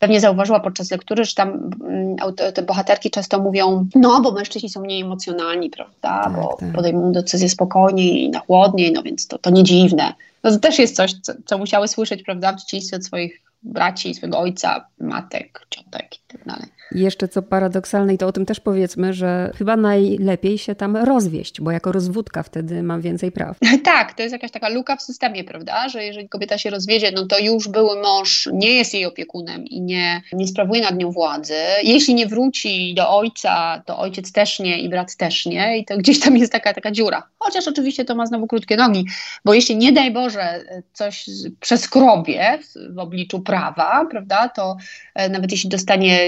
pewnie 0.00 0.20
zauważyła 0.20 0.60
podczas 0.60 0.90
lektury, 0.90 1.24
że 1.24 1.34
tam 1.34 1.70
mm, 1.88 2.16
te 2.54 2.62
bohaterki 2.62 3.10
często 3.10 3.40
mówią, 3.40 3.86
no 3.94 4.20
bo 4.20 4.32
mężczyźni 4.32 4.68
są 4.68 4.80
mniej 4.80 5.00
emocjonalni, 5.02 5.70
prawda, 5.70 5.94
tak, 6.00 6.32
bo 6.32 6.56
tak. 6.60 6.72
podejmują 6.72 7.12
decyzje 7.12 7.48
spokojniej 7.48 8.24
i 8.24 8.30
na 8.30 8.38
chłodniej, 8.38 8.92
no 8.92 9.02
więc 9.02 9.26
to, 9.26 9.38
to 9.38 9.50
nie 9.50 9.64
dziwne. 9.64 10.14
No 10.44 10.50
to 10.50 10.58
też 10.58 10.78
jest 10.78 10.96
coś, 10.96 11.14
co, 11.22 11.32
co 11.46 11.58
musiały 11.58 11.88
słyszeć, 11.88 12.22
prawda, 12.22 12.52
w 12.52 12.60
dzieciństwie 12.60 12.96
od 12.96 13.04
swoich 13.04 13.42
braci, 13.62 14.14
swojego 14.14 14.38
ojca, 14.38 14.86
matek, 15.00 15.66
ciotek 15.70 16.10
tak 16.32 16.44
dalej. 16.44 16.68
I 16.94 17.00
jeszcze 17.00 17.28
co 17.28 17.42
paradoksalne, 17.42 18.14
i 18.14 18.18
to 18.18 18.26
o 18.26 18.32
tym 18.32 18.46
też 18.46 18.60
powiedzmy, 18.60 19.12
że 19.12 19.50
chyba 19.58 19.76
najlepiej 19.76 20.58
się 20.58 20.74
tam 20.74 20.96
rozwieść, 20.96 21.60
bo 21.60 21.70
jako 21.70 21.92
rozwódka 21.92 22.42
wtedy 22.42 22.82
mam 22.82 23.00
więcej 23.00 23.32
praw. 23.32 23.58
Tak, 23.84 24.14
to 24.14 24.22
jest 24.22 24.32
jakaś 24.32 24.50
taka 24.50 24.68
luka 24.68 24.96
w 24.96 25.02
systemie, 25.02 25.44
prawda, 25.44 25.88
że 25.88 26.04
jeżeli 26.04 26.28
kobieta 26.28 26.58
się 26.58 26.70
rozwiedzie, 26.70 27.12
no 27.14 27.26
to 27.26 27.38
już 27.38 27.68
były 27.68 28.02
mąż 28.02 28.48
nie 28.52 28.72
jest 28.72 28.94
jej 28.94 29.06
opiekunem 29.06 29.66
i 29.66 29.80
nie, 29.80 30.22
nie 30.32 30.46
sprawuje 30.46 30.80
nad 30.80 30.96
nią 30.96 31.10
władzy. 31.10 31.54
Jeśli 31.82 32.14
nie 32.14 32.26
wróci 32.26 32.94
do 32.94 33.10
ojca, 33.10 33.82
to 33.86 33.98
ojciec 33.98 34.32
też 34.32 34.58
nie 34.58 34.80
i 34.80 34.88
brat 34.88 35.16
też 35.16 35.46
nie 35.46 35.78
i 35.78 35.84
to 35.84 35.96
gdzieś 35.96 36.20
tam 36.20 36.36
jest 36.36 36.52
taka, 36.52 36.74
taka 36.74 36.90
dziura. 36.90 37.22
Chociaż 37.38 37.68
oczywiście 37.68 38.04
to 38.04 38.14
ma 38.14 38.26
znowu 38.26 38.46
krótkie 38.46 38.76
nogi, 38.76 39.06
bo 39.44 39.54
jeśli 39.54 39.76
nie 39.76 39.92
daj 39.92 40.10
Boże 40.10 40.64
coś 40.92 41.26
przeskrobie 41.60 42.58
w 42.90 42.98
obliczu 42.98 43.40
prawa, 43.40 44.06
prawda, 44.10 44.48
to 44.48 44.76
e, 45.14 45.28
nawet 45.28 45.52
jeśli 45.52 45.70
dostanie 45.70 46.19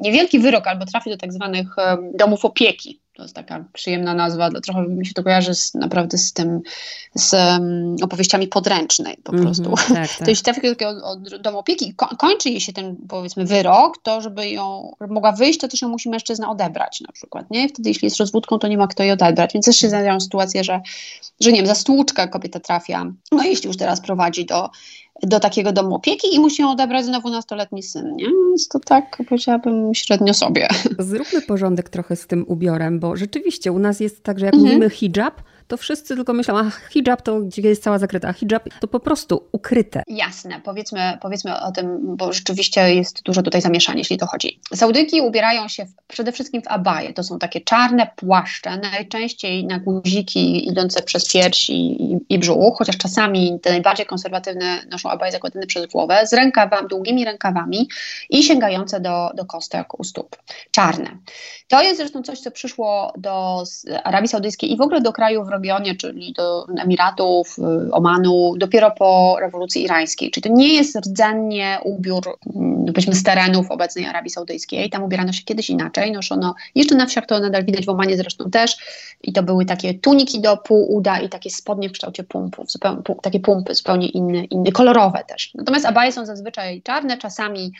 niewielki 0.00 0.38
wyrok 0.38 0.66
albo 0.66 0.84
trafi 0.86 1.10
do 1.10 1.16
tak 1.16 1.32
zwanych 1.32 1.76
domów 2.14 2.44
opieki. 2.44 3.00
To 3.18 3.22
jest 3.22 3.34
taka 3.34 3.64
przyjemna 3.72 4.14
nazwa, 4.14 4.50
trochę 4.50 4.82
mi 4.88 5.06
się 5.06 5.14
to 5.14 5.22
kojarzy 5.22 5.54
z, 5.54 5.74
naprawdę 5.74 6.18
z 6.18 6.32
tym, 6.32 6.60
z 7.14 7.32
um, 7.32 7.96
opowieściami 8.02 8.48
podręcznej 8.48 9.16
po 9.24 9.32
-hmm, 9.32 9.42
prostu. 9.42 9.74
Tak, 9.76 9.88
tak. 9.94 10.18
To 10.24 10.30
jeśli 10.30 10.44
trafi 10.44 10.60
do 10.62 10.68
takiego 10.68 11.16
domu 11.40 11.58
opieki 11.58 11.94
ko 11.94 12.06
kończy 12.06 12.50
jej 12.50 12.60
się 12.60 12.72
ten 12.72 12.96
powiedzmy 13.08 13.44
wyrok, 13.44 13.98
to 14.02 14.20
żeby 14.20 14.50
ją 14.50 14.94
żeby 15.00 15.14
mogła 15.14 15.32
wyjść, 15.32 15.60
to 15.60 15.68
też 15.68 15.82
ją 15.82 15.88
musi 15.88 16.08
mężczyzna 16.08 16.50
odebrać 16.50 17.00
na 17.00 17.12
przykład, 17.12 17.50
nie? 17.50 17.68
Wtedy 17.68 17.88
jeśli 17.88 18.06
jest 18.06 18.16
rozwódką, 18.16 18.58
to 18.58 18.68
nie 18.68 18.78
ma 18.78 18.86
kto 18.86 19.02
jej 19.02 19.12
odebrać, 19.12 19.52
więc 19.54 19.66
też 19.66 19.76
się 19.76 19.88
zdarzają 19.88 20.20
sytuacje, 20.20 20.64
że, 20.64 20.80
że 21.40 21.52
nie 21.52 21.58
wiem, 21.58 21.66
za 21.66 21.74
stłuczkę 21.74 22.28
kobieta 22.28 22.60
trafia, 22.60 23.12
no 23.32 23.44
jeśli 23.44 23.66
już 23.66 23.76
teraz 23.76 24.00
prowadzi 24.00 24.46
do 24.46 24.70
do 25.22 25.40
takiego 25.40 25.72
domu 25.72 25.94
opieki 25.94 26.34
i 26.34 26.40
musi 26.40 26.62
ją 26.62 26.70
odebrać 26.70 27.04
znowu 27.04 27.30
nastoletni 27.30 27.82
syn, 27.82 28.16
nie? 28.16 28.24
Więc 28.48 28.68
to 28.68 28.80
tak 28.80 29.16
powiedziałabym 29.28 29.94
średnio 29.94 30.34
sobie. 30.34 30.68
Zróbmy 30.98 31.42
porządek 31.42 31.88
trochę 31.88 32.16
z 32.16 32.26
tym 32.26 32.44
ubiorem, 32.48 33.00
bo 33.00 33.16
rzeczywiście 33.16 33.72
u 33.72 33.78
nas 33.78 34.00
jest 34.00 34.22
tak, 34.22 34.38
że 34.38 34.46
jak 34.46 34.54
mhm. 34.54 34.72
mówimy 34.72 34.90
hijab, 34.90 35.42
to 35.68 35.76
wszyscy 35.76 36.16
tylko 36.16 36.32
myślą, 36.32 36.58
a 36.58 36.70
hijab 36.90 37.22
to 37.22 37.40
gdzie 37.40 37.62
jest 37.62 37.82
cała 37.82 37.98
zakryta, 37.98 38.28
a 38.28 38.32
hijab 38.32 38.68
to 38.80 38.88
po 38.88 39.00
prostu 39.00 39.48
ukryte. 39.52 40.02
Jasne, 40.06 40.60
powiedzmy, 40.64 41.18
powiedzmy 41.22 41.60
o 41.60 41.72
tym, 41.72 42.16
bo 42.16 42.32
rzeczywiście 42.32 42.94
jest 42.94 43.22
dużo 43.22 43.42
tutaj 43.42 43.60
zamieszania, 43.60 43.98
jeśli 43.98 44.18
to 44.18 44.26
chodzi. 44.26 44.60
Saudyki 44.74 45.20
ubierają 45.20 45.68
się 45.68 45.84
w, 45.84 45.94
przede 46.06 46.32
wszystkim 46.32 46.62
w 46.62 46.68
abaje. 46.68 47.12
To 47.12 47.22
są 47.22 47.38
takie 47.38 47.60
czarne 47.60 48.10
płaszcze, 48.16 48.76
najczęściej 48.76 49.66
na 49.66 49.78
guziki 49.78 50.68
idące 50.68 51.02
przez 51.02 51.32
pierś 51.32 51.70
i, 51.70 52.02
i, 52.02 52.18
i 52.28 52.38
brzuch, 52.38 52.78
chociaż 52.78 52.96
czasami 52.96 53.60
te 53.62 53.70
najbardziej 53.70 54.06
konserwatywne 54.06 54.78
noszą 54.90 55.10
abaje 55.10 55.32
zakładane 55.32 55.66
przez 55.66 55.86
głowę, 55.86 56.26
z 56.26 56.32
rękawami, 56.32 56.88
długimi 56.88 57.24
rękawami 57.24 57.88
i 58.30 58.42
sięgające 58.42 59.00
do, 59.00 59.30
do 59.34 59.44
kostek 59.44 60.00
u 60.00 60.04
stóp. 60.04 60.36
Czarne. 60.70 61.18
To 61.68 61.82
jest 61.82 61.96
zresztą 61.96 62.22
coś, 62.22 62.40
co 62.40 62.50
przyszło 62.50 63.12
do 63.16 63.64
Arabii 64.04 64.28
Saudyjskiej 64.28 64.72
i 64.72 64.76
w 64.76 64.80
ogóle 64.80 65.00
do 65.00 65.12
krajów 65.12 65.48
regionie, 65.58 65.94
czyli 65.94 66.32
do 66.32 66.66
Emiratów, 66.82 67.56
y, 67.58 67.92
Omanu, 67.92 68.54
dopiero 68.56 68.90
po 68.90 69.36
rewolucji 69.40 69.82
irańskiej. 69.82 70.30
Czyli 70.30 70.42
to 70.42 70.48
nie 70.56 70.74
jest 70.74 70.96
rdzennie 70.96 71.78
ubiór, 71.84 72.38
mm, 72.56 72.86
powiedzmy, 72.86 73.14
z 73.14 73.22
terenów 73.22 73.70
obecnej 73.70 74.06
Arabii 74.06 74.30
Saudyjskiej. 74.30 74.90
Tam 74.90 75.02
ubierano 75.02 75.32
się 75.32 75.42
kiedyś 75.42 75.70
inaczej. 75.70 76.12
Noszono, 76.12 76.54
jeszcze 76.74 76.94
na 76.94 77.06
wsiach 77.06 77.26
to 77.26 77.40
nadal 77.40 77.64
widać 77.64 77.86
w 77.86 77.88
Omanie 77.88 78.16
zresztą 78.16 78.50
też. 78.50 78.76
I 79.22 79.32
to 79.32 79.42
były 79.42 79.64
takie 79.64 79.94
tuniki 79.94 80.40
do 80.40 80.56
pół 80.56 80.96
uda 80.96 81.20
i 81.20 81.28
takie 81.28 81.50
spodnie 81.50 81.88
w 81.88 81.92
kształcie 81.92 82.24
pumpów, 82.24 82.66
takie 83.22 83.40
pumpy 83.40 83.74
zupełnie 83.74 84.08
inne, 84.08 84.44
inne, 84.44 84.72
kolorowe 84.72 85.24
też. 85.28 85.54
Natomiast 85.54 85.86
abaje 85.86 86.12
są 86.12 86.26
zazwyczaj 86.26 86.82
czarne, 86.82 87.18
czasami 87.18 87.72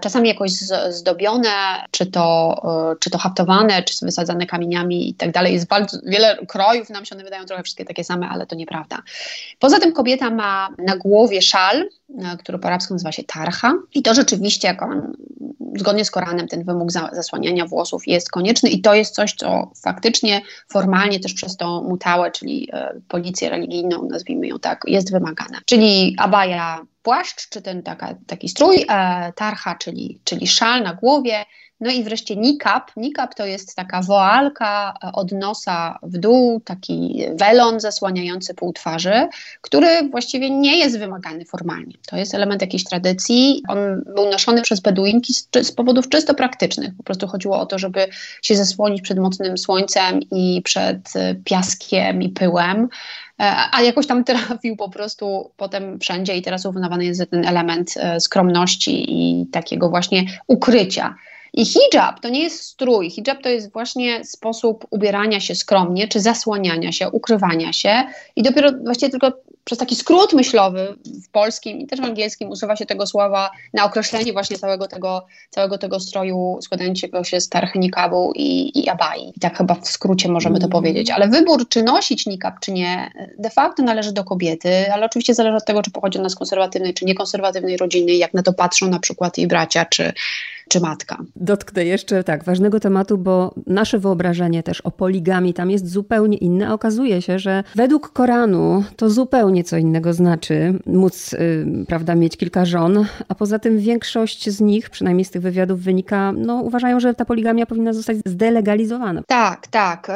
czasami 0.00 0.28
jakoś 0.28 0.50
zdobione, 0.88 1.48
czy 1.90 2.06
to, 2.06 2.56
e, 2.92 2.96
czy 3.00 3.10
to 3.10 3.18
haftowane, 3.18 3.82
czy 3.82 4.06
wysadzane 4.06 4.46
kamieniami 4.46 5.08
i 5.08 5.14
tak 5.14 5.32
dalej. 5.32 5.52
Jest 5.52 5.66
bardzo 5.66 5.98
wiele 6.06 6.38
krojów, 6.48 6.90
nam 6.90 7.04
się 7.04 7.14
one 7.14 7.24
wydają 7.24 7.44
trochę 7.44 7.62
wszystkie 7.62 7.84
takie 7.84 8.04
same, 8.04 8.28
ale 8.28 8.46
to 8.46 8.56
nieprawda. 8.56 9.02
Poza 9.58 9.80
tym 9.80 9.92
kobieta 9.92 10.30
ma 10.30 10.68
na 10.78 10.96
głowie 10.96 11.42
szal, 11.42 11.88
e, 12.18 12.36
który 12.38 12.58
po 12.58 12.68
arabsku 12.68 12.94
nazywa 12.94 13.12
się 13.12 13.24
tarcha 13.24 13.74
i 13.94 14.02
to 14.02 14.14
rzeczywiście, 14.14 14.68
jak 14.68 14.82
on, 14.82 15.12
zgodnie 15.76 16.04
z 16.04 16.10
Koranem, 16.10 16.48
ten 16.48 16.64
wymóg 16.64 16.92
zasłaniania 17.12 17.66
włosów 17.66 18.06
jest 18.06 18.30
konieczny 18.30 18.70
i 18.70 18.80
to 18.80 18.94
jest 18.94 19.14
coś, 19.14 19.34
co 19.34 19.70
faktycznie 19.82 20.42
formalnie 20.68 21.20
też 21.20 21.34
przez 21.34 21.56
tą 21.56 21.82
mutałę, 21.82 22.30
czyli 22.30 22.70
policję 23.08 23.50
religijną, 23.50 24.08
nazwijmy 24.10 24.46
ją 24.46 24.58
tak, 24.58 24.82
jest 24.86 25.12
wymagane. 25.12 25.58
Czyli 25.64 26.16
abaja 26.18 26.86
płaszcz, 27.02 27.48
czy 27.48 27.62
ten 27.62 27.82
taka, 27.82 28.14
taki 28.26 28.48
strój, 28.48 28.86
e, 28.88 29.32
tarcha, 29.36 29.74
czyli, 29.74 30.20
czyli 30.24 30.46
szal 30.46 30.82
na 30.82 30.94
głowie, 30.94 31.44
no 31.80 31.90
i 31.90 32.04
wreszcie 32.04 32.36
nikab. 32.36 32.90
Nikab 32.96 33.34
to 33.34 33.46
jest 33.46 33.76
taka 33.76 34.02
woalka 34.02 34.94
e, 35.04 35.12
od 35.12 35.32
nosa 35.32 35.98
w 36.02 36.18
dół, 36.18 36.60
taki 36.60 37.24
welon 37.34 37.80
zasłaniający 37.80 38.54
pół 38.54 38.72
twarzy, 38.72 39.28
który 39.60 40.08
właściwie 40.08 40.50
nie 40.50 40.78
jest 40.78 40.98
wymagany 40.98 41.44
formalnie. 41.44 41.94
To 42.06 42.16
jest 42.16 42.34
element 42.34 42.60
jakiejś 42.60 42.84
tradycji. 42.84 43.62
On 43.68 43.78
był 44.14 44.30
noszony 44.30 44.62
przez 44.62 44.80
Beduinki 44.80 45.34
z, 45.34 45.48
z 45.62 45.72
powodów 45.72 46.08
czysto 46.08 46.34
praktycznych. 46.34 46.90
Po 46.96 47.02
prostu 47.02 47.26
chodziło 47.28 47.60
o 47.60 47.66
to, 47.66 47.78
żeby 47.78 48.06
się 48.42 48.56
zasłonić 48.56 49.02
przed 49.02 49.18
mocnym 49.18 49.58
słońcem 49.58 50.20
i 50.30 50.62
przed 50.64 51.16
e, 51.16 51.34
piaskiem 51.34 52.22
i 52.22 52.28
pyłem. 52.28 52.88
E, 53.40 53.56
a 53.72 53.82
jakoś 53.82 54.06
tam 54.06 54.24
trafił 54.30 54.76
po 54.76 54.88
prostu 54.88 55.50
potem 55.56 55.98
wszędzie 55.98 56.36
i 56.36 56.42
teraz 56.42 56.66
uznawany 56.66 57.04
jest 57.04 57.30
ten 57.30 57.46
element 57.46 57.94
e, 57.96 58.20
skromności 58.20 59.04
i 59.08 59.46
takiego 59.46 59.90
właśnie 59.90 60.24
ukrycia. 60.46 61.14
I 61.52 61.66
hijab 61.66 62.20
to 62.20 62.28
nie 62.28 62.42
jest 62.42 62.62
strój. 62.62 63.10
Hijab 63.10 63.42
to 63.42 63.48
jest 63.48 63.72
właśnie 63.72 64.24
sposób 64.24 64.86
ubierania 64.90 65.40
się 65.40 65.54
skromnie, 65.54 66.08
czy 66.08 66.20
zasłaniania 66.20 66.92
się, 66.92 67.10
ukrywania 67.10 67.72
się. 67.72 68.02
I 68.36 68.42
dopiero 68.42 68.70
właściwie 68.84 69.10
tylko 69.10 69.32
przez 69.64 69.78
taki 69.78 69.96
skrót 69.96 70.32
myślowy 70.32 70.94
w 71.24 71.30
polskim 71.30 71.80
i 71.80 71.86
też 71.86 72.00
w 72.00 72.04
angielskim 72.04 72.50
używa 72.50 72.76
się 72.76 72.86
tego 72.86 73.06
słowa 73.06 73.50
na 73.72 73.84
określenie 73.84 74.32
właśnie 74.32 74.58
całego 74.58 74.88
tego, 74.88 75.26
całego 75.50 75.78
tego 75.78 76.00
stroju 76.00 76.58
składającego 76.62 77.24
się 77.24 77.40
z 77.40 77.48
tarchy 77.48 77.78
nikabu 77.78 78.32
i, 78.34 78.78
i 78.80 78.88
abai. 78.88 79.32
I 79.36 79.40
tak 79.40 79.58
chyba 79.58 79.74
w 79.74 79.88
skrócie 79.88 80.28
możemy 80.28 80.58
to 80.58 80.64
mm. 80.64 80.70
powiedzieć. 80.70 81.10
Ale 81.10 81.28
wybór, 81.28 81.68
czy 81.68 81.82
nosić 81.82 82.26
nikab, 82.26 82.60
czy 82.60 82.72
nie, 82.72 83.10
de 83.38 83.50
facto 83.50 83.82
należy 83.82 84.12
do 84.12 84.24
kobiety, 84.24 84.92
ale 84.92 85.06
oczywiście 85.06 85.34
zależy 85.34 85.56
od 85.56 85.64
tego, 85.64 85.82
czy 85.82 85.90
pochodzi 85.90 86.18
ona 86.18 86.28
z 86.28 86.34
konserwatywnej, 86.34 86.94
czy 86.94 87.04
niekonserwatywnej 87.04 87.76
rodziny, 87.76 88.14
jak 88.14 88.34
na 88.34 88.42
to 88.42 88.52
patrzą 88.52 88.88
na 88.88 88.98
przykład 88.98 89.38
jej 89.38 89.46
bracia, 89.46 89.84
czy, 89.84 90.12
czy 90.68 90.80
matka. 90.80 91.18
Dotknę 91.36 91.84
jeszcze 91.84 92.24
tak 92.24 92.44
ważnego 92.44 92.80
tematu, 92.80 93.18
bo 93.18 93.54
nasze 93.66 93.98
wyobrażenie 93.98 94.62
też 94.62 94.80
o 94.80 94.90
poligami 94.90 95.54
tam 95.54 95.70
jest 95.70 95.90
zupełnie 95.90 96.36
inne, 96.36 96.72
okazuje 96.74 97.22
się, 97.22 97.38
że 97.38 97.64
według 97.74 98.12
Koranu 98.12 98.84
to 98.96 99.10
zupełnie 99.10 99.49
co 99.64 99.76
innego 99.76 100.12
znaczy 100.12 100.78
móc 100.86 101.32
yy, 101.32 101.84
prawda, 101.86 102.14
mieć 102.14 102.36
kilka 102.36 102.64
żon, 102.64 103.06
a 103.28 103.34
poza 103.34 103.58
tym 103.58 103.78
większość 103.78 104.50
z 104.50 104.60
nich, 104.60 104.90
przynajmniej 104.90 105.24
z 105.24 105.30
tych 105.30 105.42
wywiadów 105.42 105.80
wynika, 105.80 106.32
no 106.32 106.54
uważają, 106.54 107.00
że 107.00 107.14
ta 107.14 107.24
poligamia 107.24 107.66
powinna 107.66 107.92
zostać 107.92 108.16
zdelegalizowana. 108.26 109.22
Tak, 109.26 109.66
tak. 109.66 110.12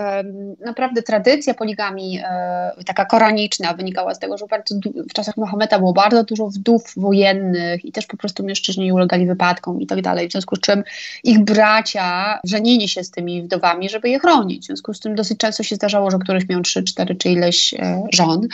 Naprawdę 0.64 1.02
tradycja 1.02 1.54
poligami 1.54 2.20
e, 2.24 2.84
taka 2.86 3.04
koraniczna 3.04 3.72
wynikała 3.72 4.14
z 4.14 4.18
tego, 4.18 4.38
że 4.38 4.46
bardzo 4.46 4.74
w 5.10 5.12
czasach 5.12 5.36
Mahometa 5.36 5.78
było 5.78 5.92
bardzo 5.92 6.24
dużo 6.24 6.46
wdów 6.46 6.92
wojennych 6.96 7.84
i 7.84 7.92
też 7.92 8.06
po 8.06 8.16
prostu 8.16 8.44
mężczyźni 8.44 8.92
ulegali 8.92 9.26
wypadkom 9.26 9.80
i 9.80 9.86
tak 9.86 10.02
dalej 10.02 10.28
związku 10.34 10.56
z 10.56 10.60
czym 10.60 10.84
ich 11.24 11.44
bracia 11.44 12.38
żenili 12.44 12.88
się 12.88 13.04
z 13.04 13.10
tymi 13.10 13.42
wdowami, 13.42 13.88
żeby 13.88 14.08
je 14.08 14.18
chronić. 14.18 14.62
W 14.62 14.66
związku 14.66 14.94
z 14.94 15.00
tym 15.00 15.14
dosyć 15.14 15.38
często 15.38 15.62
się 15.62 15.76
zdarzało, 15.76 16.10
że 16.10 16.18
któryś 16.18 16.48
miał 16.48 16.60
trzy, 16.60 16.82
cztery 16.82 17.14
czy 17.14 17.28
ileś 17.28 17.74
e, 17.74 18.02
żon. 18.12 18.48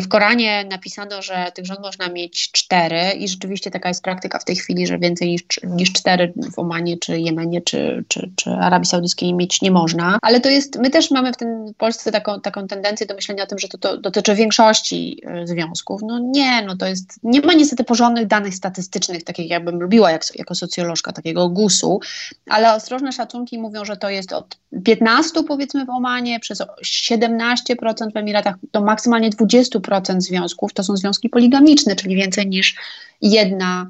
W 0.00 0.08
Koranie 0.08 0.64
napisano, 0.70 1.22
że 1.22 1.52
tych 1.54 1.66
żon 1.66 1.76
można 1.82 2.08
mieć 2.08 2.52
cztery 2.52 3.10
i 3.18 3.28
rzeczywiście 3.28 3.70
taka 3.70 3.88
jest 3.88 4.02
praktyka 4.02 4.38
w 4.38 4.44
tej 4.44 4.56
chwili, 4.56 4.86
że 4.86 4.98
więcej 4.98 5.28
niż, 5.28 5.42
niż 5.64 5.92
cztery 5.92 6.32
w 6.54 6.58
Omanie, 6.58 6.98
czy 6.98 7.20
Jemenie, 7.20 7.60
czy, 7.60 8.04
czy, 8.08 8.30
czy 8.36 8.50
Arabii 8.50 8.86
Saudyjskiej 8.86 9.34
mieć 9.34 9.62
nie 9.62 9.70
można. 9.70 10.18
Ale 10.22 10.40
to 10.40 10.48
jest, 10.48 10.78
my 10.78 10.90
też 10.90 11.10
mamy 11.10 11.32
w, 11.32 11.36
tym, 11.36 11.66
w 11.66 11.74
Polsce 11.74 12.12
taką, 12.12 12.40
taką 12.40 12.66
tendencję 12.66 13.06
do 13.06 13.14
myślenia 13.14 13.44
o 13.44 13.46
tym, 13.46 13.58
że 13.58 13.68
to, 13.68 13.78
to 13.78 13.96
dotyczy 13.96 14.34
większości 14.34 15.22
e, 15.26 15.46
związków. 15.46 16.00
No 16.02 16.18
nie, 16.18 16.62
no 16.62 16.76
to 16.76 16.86
jest, 16.86 17.20
nie 17.22 17.40
ma 17.40 17.52
niestety 17.52 17.84
porządnych 17.84 18.26
danych 18.26 18.54
statystycznych, 18.54 19.24
takich 19.24 19.50
jakbym 19.50 19.80
lubiła 19.80 20.10
jak, 20.10 20.22
jako 20.38 20.54
socjolożka 20.54 21.12
takiego 21.12 21.48
gusu, 21.48 22.00
ale 22.46 22.74
ostrożne 22.74 23.12
szacunki 23.12 23.58
mówią, 23.58 23.84
że 23.84 23.96
to 23.96 24.10
jest 24.10 24.32
od 24.32 24.56
15 24.84 25.42
powiedzmy 25.44 25.84
w 25.84 25.90
Omanie, 25.90 26.40
przez 26.40 26.62
17% 26.84 28.12
w 28.14 28.16
Emiratach 28.16 28.54
do 28.72 28.80
maksymalnie 28.80 29.30
20% 29.30 29.89
związków 30.18 30.72
to 30.72 30.82
są 30.82 30.96
związki 30.96 31.28
poligamiczne, 31.28 31.96
czyli 31.96 32.16
więcej 32.16 32.46
niż 32.46 32.76
jedna 33.22 33.86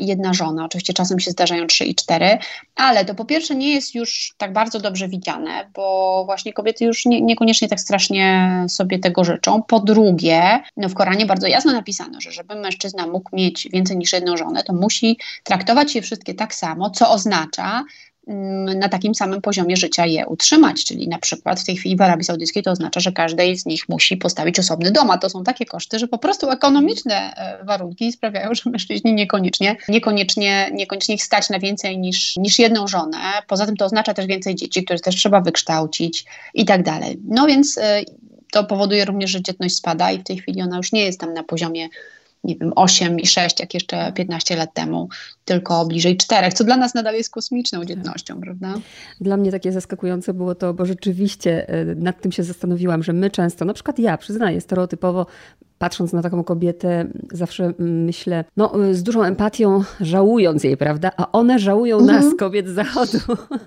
jedna 0.00 0.34
żona. 0.34 0.64
Oczywiście 0.64 0.92
czasem 0.92 1.20
się 1.20 1.30
zdarzają 1.30 1.66
trzy 1.66 1.84
i 1.84 1.94
cztery, 1.94 2.38
ale 2.74 3.04
to 3.04 3.14
po 3.14 3.24
pierwsze 3.24 3.54
nie 3.54 3.74
jest 3.74 3.94
już 3.94 4.34
tak 4.36 4.52
bardzo 4.52 4.80
dobrze 4.80 5.08
widziane, 5.08 5.70
bo 5.74 6.22
właśnie 6.24 6.52
kobiety 6.52 6.84
już 6.84 7.06
nie, 7.06 7.20
niekoniecznie 7.20 7.68
tak 7.68 7.80
strasznie 7.80 8.50
sobie 8.68 8.98
tego 8.98 9.24
życzą. 9.24 9.62
Po 9.62 9.80
drugie, 9.80 10.62
no 10.76 10.88
w 10.88 10.94
Koranie 10.94 11.26
bardzo 11.26 11.46
jasno 11.46 11.72
napisano, 11.72 12.20
że 12.20 12.32
żeby 12.32 12.54
mężczyzna 12.54 13.06
mógł 13.06 13.36
mieć 13.36 13.68
więcej 13.72 13.96
niż 13.96 14.12
jedną 14.12 14.36
żonę, 14.36 14.62
to 14.62 14.72
musi 14.72 15.18
traktować 15.44 15.94
je 15.94 16.02
wszystkie 16.02 16.34
tak 16.34 16.54
samo, 16.54 16.90
co 16.90 17.10
oznacza, 17.10 17.84
na 18.76 18.88
takim 18.88 19.14
samym 19.14 19.40
poziomie 19.40 19.76
życia 19.76 20.06
je 20.06 20.26
utrzymać. 20.26 20.84
Czyli 20.84 21.08
na 21.08 21.18
przykład 21.18 21.60
w 21.60 21.64
tej 21.64 21.76
chwili 21.76 21.96
w 21.96 22.00
Arabii 22.00 22.24
Saudyjskiej 22.24 22.62
to 22.62 22.70
oznacza, 22.70 23.00
że 23.00 23.12
każdej 23.12 23.56
z 23.56 23.66
nich 23.66 23.88
musi 23.88 24.16
postawić 24.16 24.58
osobny 24.58 24.90
dom, 24.90 25.10
a 25.10 25.18
to 25.18 25.30
są 25.30 25.44
takie 25.44 25.64
koszty, 25.64 25.98
że 25.98 26.08
po 26.08 26.18
prostu 26.18 26.50
ekonomiczne 26.50 27.34
e, 27.36 27.64
warunki 27.64 28.12
sprawiają, 28.12 28.54
że 28.54 28.62
mężczyźni 28.70 29.14
niekoniecznie, 29.14 29.76
niekoniecznie, 29.88 30.70
niekoniecznie 30.72 31.14
ich 31.14 31.22
stać 31.22 31.50
na 31.50 31.58
więcej 31.58 31.98
niż, 31.98 32.36
niż 32.36 32.58
jedną 32.58 32.88
żonę. 32.88 33.18
Poza 33.46 33.66
tym 33.66 33.76
to 33.76 33.84
oznacza 33.84 34.14
też 34.14 34.26
więcej 34.26 34.54
dzieci, 34.54 34.84
które 34.84 34.98
też 34.98 35.16
trzeba 35.16 35.40
wykształcić 35.40 36.24
i 36.54 36.64
tak 36.64 36.82
dalej. 36.82 37.18
No 37.28 37.46
więc 37.46 37.78
e, 37.78 38.02
to 38.52 38.64
powoduje 38.64 39.04
również, 39.04 39.30
że 39.30 39.42
dzietność 39.42 39.76
spada 39.76 40.12
i 40.12 40.18
w 40.18 40.24
tej 40.24 40.38
chwili 40.38 40.62
ona 40.62 40.76
już 40.76 40.92
nie 40.92 41.04
jest 41.04 41.20
tam 41.20 41.34
na 41.34 41.42
poziomie 41.42 41.88
nie 42.46 42.56
wiem, 42.56 42.72
8 42.76 43.20
i 43.20 43.26
6, 43.26 43.60
jak 43.60 43.74
jeszcze 43.74 44.12
15 44.12 44.56
lat 44.56 44.74
temu, 44.74 45.08
tylko 45.44 45.86
bliżej 45.86 46.16
4, 46.16 46.52
co 46.52 46.64
dla 46.64 46.76
nas 46.76 46.94
nadal 46.94 47.14
jest 47.14 47.30
kosmiczną 47.30 47.84
dzietnością, 47.84 48.40
prawda? 48.40 48.74
Dla 49.20 49.36
mnie 49.36 49.50
takie 49.50 49.72
zaskakujące 49.72 50.34
było 50.34 50.54
to, 50.54 50.74
bo 50.74 50.86
rzeczywiście 50.86 51.68
e, 51.68 51.84
nad 51.84 52.20
tym 52.20 52.32
się 52.32 52.42
zastanowiłam, 52.42 53.02
że 53.02 53.12
my 53.12 53.30
często, 53.30 53.64
na 53.64 53.74
przykład 53.74 53.98
ja 53.98 54.18
przyznaję 54.18 54.60
stereotypowo, 54.60 55.26
patrząc 55.78 56.12
na 56.12 56.22
taką 56.22 56.44
kobietę, 56.44 57.06
zawsze 57.32 57.72
myślę, 57.78 58.44
no 58.56 58.72
z 58.92 59.02
dużą 59.02 59.22
empatią, 59.22 59.82
żałując 60.00 60.64
jej, 60.64 60.76
prawda? 60.76 61.10
A 61.16 61.32
one 61.32 61.58
żałują 61.58 61.98
mhm. 61.98 62.24
nas, 62.24 62.34
kobiet 62.38 62.68
z 62.68 62.74
zachodu. 62.74 63.18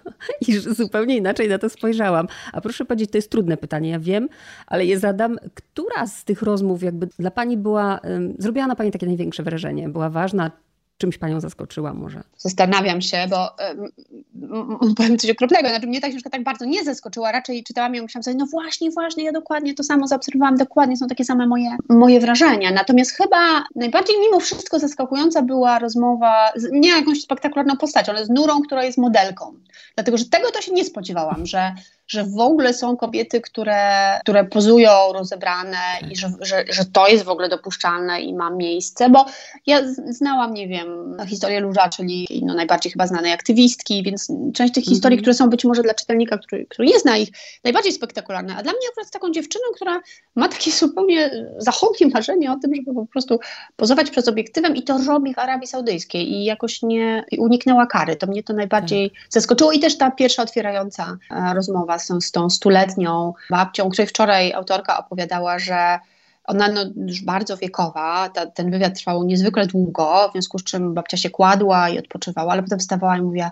I 0.48 0.58
zupełnie 0.58 1.18
inaczej 1.18 1.50
na 1.50 1.58
to 1.58 1.70
spojrzałam. 1.70 2.28
A 2.54 2.62
proszę 2.62 2.86
powiedzieć, 2.86 3.12
to 3.12 3.18
jest 3.18 3.32
trudne 3.32 3.58
pytanie, 3.58 3.90
ja 3.90 4.00
wiem, 4.00 4.30
ale 4.68 4.86
je 4.86 5.00
zadam. 5.00 5.38
Która 5.54 6.08
z 6.08 6.24
tych 6.26 6.42
rozmów 6.42 6.84
jakby 6.84 7.08
dla 7.20 7.32
pani 7.32 7.58
była, 7.58 8.00
zrobiła 8.38 8.68
na 8.68 8.76
pani 8.76 8.92
takie 8.92 9.06
największe 9.06 9.44
wrażenie? 9.44 9.90
Była 9.90 10.10
ważna? 10.10 10.52
Czymś 11.00 11.18
panią 11.18 11.40
zaskoczyła 11.40 11.94
może? 11.94 12.24
Zastanawiam 12.38 13.02
się, 13.02 13.28
bo 13.30 13.56
um, 13.70 14.96
powiem 14.96 15.18
coś 15.18 15.30
okropnego. 15.30 15.70
Znaczy, 15.70 15.88
mnie 15.88 16.02
ta 16.02 16.10
książka 16.10 16.30
tak 16.30 16.44
bardzo 16.44 16.66
nie 16.66 16.84
zaskoczyła. 16.84 17.32
Raczej 17.32 17.64
czytałam 17.64 17.96
ją 17.96 18.02
i 18.02 18.04
myślałam 18.04 18.24
sobie, 18.24 18.38
no 18.38 18.46
właśnie, 18.46 18.92
właśnie, 18.92 19.24
ja 19.24 19.32
dokładnie 19.32 19.74
to 19.74 19.84
samo 19.84 20.08
zaobserwowałam, 20.08 20.58
dokładnie 20.58 20.98
są 20.98 21.08
takie 21.08 21.26
same 21.26 21.48
moje, 21.48 21.70
moje 21.90 22.20
wrażenia. 22.20 22.72
Natomiast 22.72 23.12
chyba 23.12 23.64
najbardziej 23.76 24.16
mimo 24.20 24.40
wszystko 24.40 24.80
zaskakująca 24.80 25.42
była 25.42 25.80
rozmowa, 25.80 26.52
z, 26.56 26.70
nie 26.72 26.90
jakąś 26.90 27.22
spektakularną 27.22 27.78
postacią, 27.78 28.12
ale 28.12 28.26
z 28.26 28.30
Nurą, 28.30 28.62
która 28.62 28.84
jest 28.84 28.98
modelką. 28.98 29.54
Dlatego, 29.96 30.18
że 30.18 30.26
tego 30.26 30.52
to 30.52 30.62
się 30.62 30.72
nie 30.72 30.86
spodziewałam, 30.86 31.46
że 31.46 31.74
że 32.10 32.24
w 32.24 32.40
ogóle 32.40 32.74
są 32.74 32.98
kobiety, 32.98 33.42
które, 33.42 34.20
które 34.22 34.46
pozują 34.46 34.90
rozebrane 35.14 35.78
i 36.12 36.16
że, 36.16 36.32
że, 36.42 36.66
że 36.70 36.86
to 36.86 37.08
jest 37.08 37.24
w 37.24 37.30
ogóle 37.30 37.50
dopuszczalne 37.50 38.22
i 38.22 38.34
ma 38.34 38.50
miejsce, 38.50 39.10
bo 39.10 39.26
ja 39.66 39.82
znałam, 40.10 40.54
nie 40.54 40.68
wiem, 40.68 41.18
historię 41.28 41.60
Luża, 41.60 41.90
czyli 41.90 42.28
no, 42.46 42.54
najbardziej 42.54 42.92
chyba 42.92 43.08
znanej 43.08 43.34
aktywistki, 43.34 44.04
więc 44.04 44.28
część 44.54 44.74
tych 44.74 44.84
historii, 44.84 45.16
mm 45.16 45.20
-hmm. 45.20 45.24
które 45.24 45.34
są 45.34 45.50
być 45.50 45.66
może 45.66 45.82
dla 45.82 45.94
czytelnika, 45.94 46.38
który, 46.38 46.66
który 46.66 46.88
nie 46.88 47.00
zna 47.00 47.18
ich, 47.18 47.30
najbardziej 47.64 47.94
spektakularne, 47.94 48.56
a 48.56 48.64
dla 48.64 48.72
mnie 48.72 48.82
akurat 48.92 49.12
taką 49.12 49.32
dziewczyną, 49.32 49.64
która 49.76 50.02
ma 50.36 50.48
takie 50.48 50.72
zupełnie 50.72 51.48
zachodnie 51.58 52.08
marzenie 52.08 52.52
o 52.52 52.56
tym, 52.56 52.76
żeby 52.76 52.94
po 52.94 53.06
prostu 53.06 53.40
pozować 53.76 54.12
przed 54.12 54.28
obiektywem 54.28 54.76
i 54.76 54.84
to 54.84 54.98
robi 55.08 55.34
w 55.34 55.40
Arabii 55.40 55.68
Saudyjskiej 55.68 56.32
i 56.32 56.46
jakoś 56.46 56.82
nie 56.82 57.26
uniknęła 57.38 57.86
kary. 57.86 58.16
To 58.16 58.28
mnie 58.28 58.44
to 58.44 58.54
najbardziej 58.54 59.12
tak. 59.12 59.20
zaskoczyło 59.30 59.72
i 59.72 59.80
też 59.80 59.98
ta 59.98 60.12
pierwsza 60.12 60.44
otwierająca 60.44 61.18
e, 61.32 61.54
rozmowa 61.54 61.99
z, 62.02 62.32
tą 62.32 62.50
stuletnią 62.50 63.34
babcią, 63.50 63.90
której 63.90 64.08
wczoraj 64.08 64.54
autorka 64.54 65.06
opowiadała, 65.06 65.60
że 65.60 66.00
ona 66.44 66.68
no, 66.68 66.82
już 66.96 67.24
bardzo 67.24 67.58
wiekowa, 67.58 68.30
ta, 68.30 68.46
ten 68.46 68.72
wywiad 68.72 68.96
trwał 68.96 69.24
niezwykle 69.24 69.68
długo, 69.68 70.30
w 70.30 70.32
związku 70.32 70.60
z 70.60 70.64
czym 70.64 70.94
babcia 70.94 71.18
się 71.18 71.30
kładła 71.30 71.90
i 71.90 72.00
odpoczywała, 72.00 72.52
ale 72.52 72.64
potem 72.64 72.80
wstawała 72.80 73.18
i 73.18 73.22
mówiła, 73.22 73.52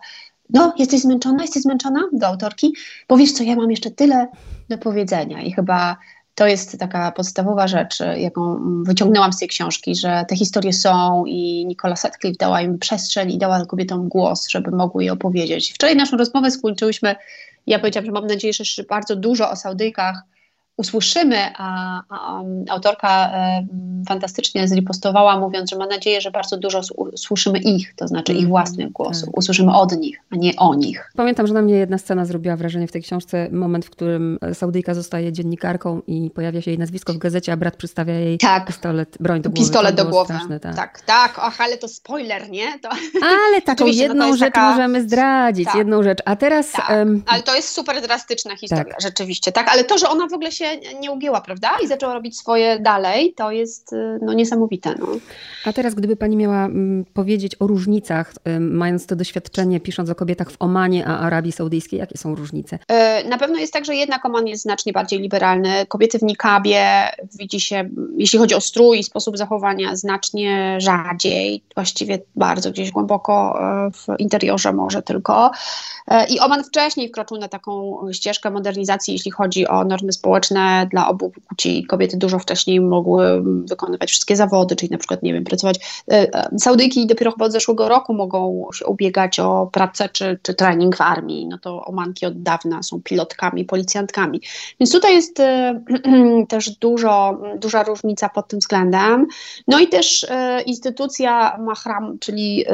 no 0.50 0.74
jesteś 0.78 1.02
zmęczona, 1.02 1.42
jesteś 1.42 1.64
zmęczona 1.64 2.04
do 2.14 2.28
autorki, 2.28 2.74
bo 3.08 3.18
wiesz 3.18 3.32
co, 3.32 3.44
ja 3.44 3.56
mam 3.56 3.72
jeszcze 3.72 3.92
tyle 3.92 4.28
do 4.70 4.78
powiedzenia 4.78 5.42
i 5.42 5.52
chyba 5.52 5.98
to 6.38 6.48
jest 6.48 6.80
taka 6.80 7.12
podstawowa 7.12 7.68
rzecz, 7.68 8.00
jaką 8.18 8.60
wyciągnęłam 8.84 9.34
z 9.34 9.38
tej 9.38 9.48
książki, 9.48 9.96
że 9.96 10.26
te 10.28 10.36
historie 10.36 10.74
są 10.74 11.26
i 11.26 11.66
Nicola 11.66 11.96
Sutcliffe 11.96 12.38
dała 12.40 12.62
im 12.62 12.80
przestrzeń 12.80 13.32
i 13.32 13.38
dała 13.38 13.66
kobietom 13.66 14.10
głos, 14.10 14.48
żeby 14.48 14.72
mogły 14.72 15.04
je 15.04 15.14
opowiedzieć. 15.14 15.74
Wczoraj 15.74 15.96
naszą 15.96 16.18
rozmowę 16.18 16.52
skończyłyśmy 16.52 17.16
ja 17.68 17.80
powiedziałam, 17.80 18.06
że 18.06 18.12
mam 18.12 18.28
nadzieję, 18.28 18.54
że 18.54 18.62
jeszcze 18.62 18.84
bardzo 18.84 19.16
dużo 19.16 19.50
o 19.50 19.56
Saudyjkach 19.56 20.22
usłyszymy, 20.78 21.38
a, 21.58 22.02
a, 22.10 22.42
autorka 22.70 23.32
e, 23.34 23.66
fantastycznie 24.08 24.68
zripostowała, 24.68 25.40
mówiąc, 25.40 25.70
że 25.70 25.76
ma 25.76 25.88
nadzieję, 25.88 26.22
że 26.22 26.32
bardzo 26.32 26.58
dużo 26.58 26.82
usłyszymy 26.96 27.60
ich, 27.60 27.94
to 27.96 28.08
znaczy 28.08 28.32
ich 28.32 28.38
mhm, 28.38 28.50
własnych 28.50 28.92
głosów, 28.92 29.26
tak. 29.26 29.38
usłyszymy 29.38 29.76
od 29.76 29.98
nich, 29.98 30.18
a 30.32 30.36
nie 30.36 30.56
o 30.56 30.76
nich. 30.76 31.12
Pamiętam, 31.16 31.48
że 31.48 31.54
na 31.54 31.62
mnie 31.62 31.76
jedna 31.76 31.98
scena 31.98 32.26
zrobiła 32.26 32.56
wrażenie 32.56 32.88
w 32.88 32.92
tej 32.92 33.02
książce, 33.02 33.50
moment, 33.52 33.86
w 33.86 33.90
którym 33.90 34.40
Saudyjka 34.54 34.94
zostaje 34.94 35.34
dziennikarką 35.34 36.02
i 36.08 36.32
pojawia 36.36 36.62
się 36.62 36.72
jej 36.72 36.80
nazwisko 36.80 37.14
w 37.14 37.18
gazecie, 37.18 37.54
a 37.54 37.58
brat 37.58 37.76
przedstawia 37.76 38.14
jej 38.14 38.38
tak. 38.38 38.68
pistolet, 38.68 39.18
broń 39.20 39.42
do 39.42 39.50
głowy. 39.50 39.62
Pistolet 39.62 39.96
do 39.96 40.06
głowy, 40.06 40.34
straszne, 40.34 40.60
tak. 40.60 40.76
tak, 40.76 41.02
tak, 41.02 41.38
och, 41.38 41.62
ale 41.62 41.78
to 41.78 41.88
spoiler, 41.88 42.50
nie? 42.50 42.80
To... 42.80 42.90
Ale 43.22 43.62
taką 43.72 43.86
no 43.86 43.92
jedną 43.92 44.28
no 44.28 44.38
rzecz 44.38 44.54
taka... 44.54 44.72
możemy 44.72 45.04
zdradzić, 45.04 45.66
tak. 45.66 45.76
jedną 45.76 46.04
rzecz, 46.04 46.20
a 46.26 46.36
teraz... 46.36 46.72
Tak. 46.72 46.90
Um... 46.90 47.24
Ale 47.26 47.44
to 47.44 47.56
jest 47.56 47.70
super 47.70 48.02
drastyczna 48.02 48.56
historia, 48.56 48.84
tak. 48.84 49.02
rzeczywiście, 49.02 49.52
tak, 49.52 49.68
ale 49.70 49.84
to, 49.84 49.98
że 49.98 50.10
ona 50.10 50.28
w 50.28 50.34
ogóle 50.34 50.52
się 50.52 50.67
nie 51.00 51.12
ugięła, 51.12 51.42
prawda? 51.42 51.70
I 51.84 51.88
zaczęła 51.88 52.14
robić 52.14 52.38
swoje 52.38 52.80
dalej, 52.80 53.34
to 53.34 53.52
jest 53.52 53.94
y, 53.94 54.20
no, 54.22 54.34
niesamowite. 54.34 54.96
No. 55.00 55.08
A 55.66 55.74
teraz, 55.74 55.96
gdyby 55.96 56.16
Pani 56.16 56.38
miała 56.38 56.66
mm, 56.66 57.06
powiedzieć 57.14 57.56
o 57.60 57.68
różnicach, 57.68 58.34
mając 58.60 59.06
to 59.06 59.16
doświadczenie, 59.16 59.80
pisząc 59.80 60.10
o 60.10 60.16
kobietach 60.16 60.52
w 60.52 60.56
Omanie, 60.60 61.08
a 61.08 61.20
Arabii 61.20 61.52
Saudyjskiej, 61.52 62.00
jakie 62.00 62.18
są 62.18 62.36
różnice? 62.36 62.80
Y, 63.24 63.30
na 63.30 63.38
pewno 63.38 63.58
jest 63.58 63.74
tak, 63.74 63.86
że 63.86 63.96
jednak 63.96 64.26
Oman 64.26 64.48
jest 64.48 64.64
znacznie 64.64 64.94
bardziej 64.94 65.20
liberalny. 65.20 65.86
Kobiety 65.86 66.20
w 66.20 66.24
nikabie 66.24 66.84
widzi 67.40 67.60
się, 67.60 67.90
jeśli 68.18 68.40
chodzi 68.40 68.56
o 68.56 68.62
strój 68.62 69.00
i 69.00 69.04
sposób 69.04 69.38
zachowania, 69.38 69.96
znacznie 69.96 70.78
rzadziej, 70.82 71.64
właściwie 71.76 72.20
bardzo 72.36 72.72
gdzieś 72.72 72.92
głęboko 72.92 73.60
y, 73.88 73.92
w 73.92 74.20
interiorze 74.20 74.74
może 74.74 75.02
tylko. 75.02 75.52
I 76.30 76.40
Oman 76.40 76.64
wcześniej 76.64 77.10
wkroczył 77.10 77.38
na 77.38 77.48
taką 77.48 78.00
ścieżkę 78.12 78.52
modernizacji, 78.52 79.14
jeśli 79.14 79.32
chodzi 79.32 79.68
o 79.68 79.84
normy 79.84 80.12
społeczne 80.12 80.57
dla 80.92 81.08
obu 81.08 81.32
płci. 81.48 81.86
Kobiety 81.86 82.18
dużo 82.18 82.40
wcześniej 82.40 82.82
mogły 82.82 83.44
wykonywać 83.66 84.10
wszystkie 84.10 84.36
zawody, 84.36 84.76
czyli 84.76 84.92
na 84.92 84.98
przykład, 84.98 85.24
nie 85.24 85.34
wiem, 85.34 85.44
pracować. 85.44 86.04
E, 86.12 86.14
e, 86.14 86.50
Saudyjki 86.60 87.08
dopiero 87.08 87.32
chyba 87.32 87.46
od 87.46 87.52
zeszłego 87.52 87.90
roku 87.90 88.14
mogą 88.14 88.68
się 88.74 88.86
ubiegać 88.86 89.40
o 89.40 89.70
pracę 89.72 90.10
czy, 90.10 90.40
czy 90.42 90.54
trening 90.54 90.96
w 90.96 91.02
armii. 91.02 91.48
No 91.48 91.58
to 91.58 91.86
Omanki 91.86 92.26
od 92.26 92.42
dawna 92.42 92.84
są 92.84 93.02
pilotkami, 93.04 93.66
policjantkami. 93.66 94.42
Więc 94.80 94.92
tutaj 94.92 95.16
jest 95.16 95.40
e, 95.40 95.82
też 96.50 96.70
dużo, 96.70 97.42
duża 97.58 97.84
różnica 97.84 98.30
pod 98.30 98.48
tym 98.48 98.60
względem. 98.60 99.28
No 99.68 99.80
i 99.80 99.88
też 99.88 100.26
instytucja 100.66 101.58
mahram, 101.60 102.20
czyli 102.20 102.66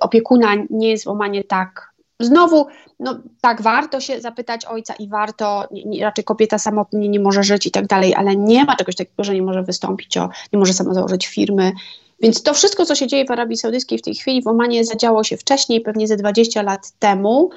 opiekuna 0.00 0.48
nie 0.70 0.90
jest 0.90 1.04
w 1.04 1.08
Omanie 1.08 1.44
tak 1.44 1.89
Znowu, 2.20 2.66
no 3.00 3.20
tak, 3.40 3.62
warto 3.62 4.00
się 4.00 4.20
zapytać 4.20 4.64
ojca 4.64 4.94
i 4.94 5.08
warto, 5.08 5.64
nie, 5.70 5.84
nie, 5.84 6.04
raczej 6.04 6.24
kobieta 6.24 6.58
samotnie 6.58 7.08
nie 7.08 7.20
może 7.20 7.42
żyć 7.42 7.66
i 7.66 7.70
tak 7.70 7.86
dalej, 7.86 8.14
ale 8.14 8.36
nie 8.36 8.64
ma 8.64 8.76
czegoś 8.76 8.96
takiego, 8.96 9.24
że 9.24 9.34
nie 9.34 9.42
może 9.42 9.62
wystąpić, 9.62 10.16
o, 10.16 10.28
nie 10.52 10.58
może 10.58 10.72
sama 10.72 10.94
założyć 10.94 11.26
firmy. 11.26 11.72
Więc 12.22 12.42
to 12.42 12.54
wszystko, 12.54 12.86
co 12.86 12.94
się 12.94 13.06
dzieje 13.06 13.24
w 13.24 13.30
Arabii 13.30 13.56
Saudyjskiej 13.56 13.98
w 13.98 14.02
tej 14.02 14.14
chwili, 14.14 14.42
w 14.42 14.46
Omanie 14.46 14.84
zadziało 14.84 15.24
się 15.24 15.36
wcześniej, 15.36 15.80
pewnie 15.80 16.08
ze 16.08 16.16
20 16.16 16.62
lat 16.62 16.90
temu. 16.98 17.50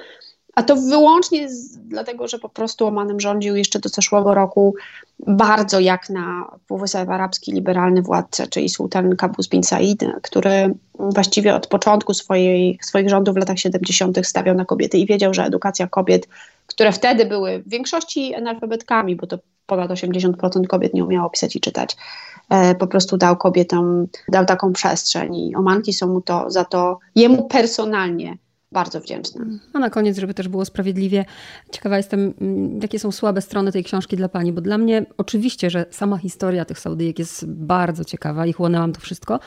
A 0.55 0.63
to 0.63 0.75
wyłącznie 0.75 1.49
z, 1.49 1.77
dlatego, 1.77 2.27
że 2.27 2.39
po 2.39 2.49
prostu 2.49 2.87
Omanem 2.87 3.19
rządził 3.19 3.55
jeszcze 3.55 3.79
do 3.79 3.89
zeszłego 3.89 4.33
roku 4.33 4.75
bardzo 5.27 5.79
jak 5.79 6.09
na 6.09 6.51
Półwysep 6.67 7.09
Arabski 7.09 7.51
liberalny 7.51 8.01
władca, 8.01 8.47
czyli 8.47 8.69
sułtan 8.69 9.15
Kabus 9.15 9.47
bin 9.47 9.63
Said, 9.63 10.05
który 10.21 10.73
właściwie 10.99 11.55
od 11.55 11.67
początku 11.67 12.13
swojej, 12.13 12.79
swoich 12.81 13.09
rządów 13.09 13.35
w 13.35 13.37
latach 13.37 13.59
70. 13.59 14.27
stawiał 14.27 14.55
na 14.55 14.65
kobiety 14.65 14.97
i 14.97 15.05
wiedział, 15.05 15.33
że 15.33 15.43
edukacja 15.43 15.87
kobiet, 15.87 16.27
które 16.67 16.91
wtedy 16.91 17.25
były 17.25 17.59
w 17.59 17.69
większości 17.69 18.35
analfabetkami, 18.35 19.15
bo 19.15 19.27
to 19.27 19.37
ponad 19.65 19.91
80% 19.91 20.67
kobiet 20.67 20.93
nie 20.93 21.03
umiało 21.03 21.29
pisać 21.29 21.55
i 21.55 21.59
czytać, 21.59 21.97
e, 22.49 22.75
po 22.75 22.87
prostu 22.87 23.17
dał 23.17 23.37
kobietom, 23.37 24.07
dał 24.29 24.45
taką 24.45 24.73
przestrzeń 24.73 25.35
i 25.35 25.55
Omanki 25.55 25.93
są 25.93 26.07
mu 26.07 26.21
to 26.21 26.51
za 26.51 26.65
to, 26.65 26.99
jemu 27.15 27.47
personalnie 27.47 28.37
bardzo 28.73 28.99
wdzięczna. 28.99 29.45
A 29.73 29.79
na 29.79 29.89
koniec, 29.89 30.17
żeby 30.17 30.33
też 30.33 30.47
było 30.47 30.65
sprawiedliwie, 30.65 31.25
ciekawa 31.71 31.97
jestem, 31.97 32.33
mm, 32.41 32.79
jakie 32.81 32.99
są 32.99 33.11
słabe 33.11 33.41
strony 33.41 33.71
tej 33.71 33.83
książki 33.83 34.17
dla 34.17 34.29
Pani, 34.29 34.53
bo 34.53 34.61
dla 34.61 34.77
mnie 34.77 35.05
oczywiście, 35.17 35.69
że 35.69 35.85
sama 35.91 36.17
historia 36.17 36.65
tych 36.65 36.79
Saudyjek 36.79 37.19
jest 37.19 37.45
bardzo 37.45 38.05
ciekawa 38.05 38.45
i 38.45 38.53
chłonęłam 38.53 38.93
to 38.93 39.01
wszystko, 39.01 39.39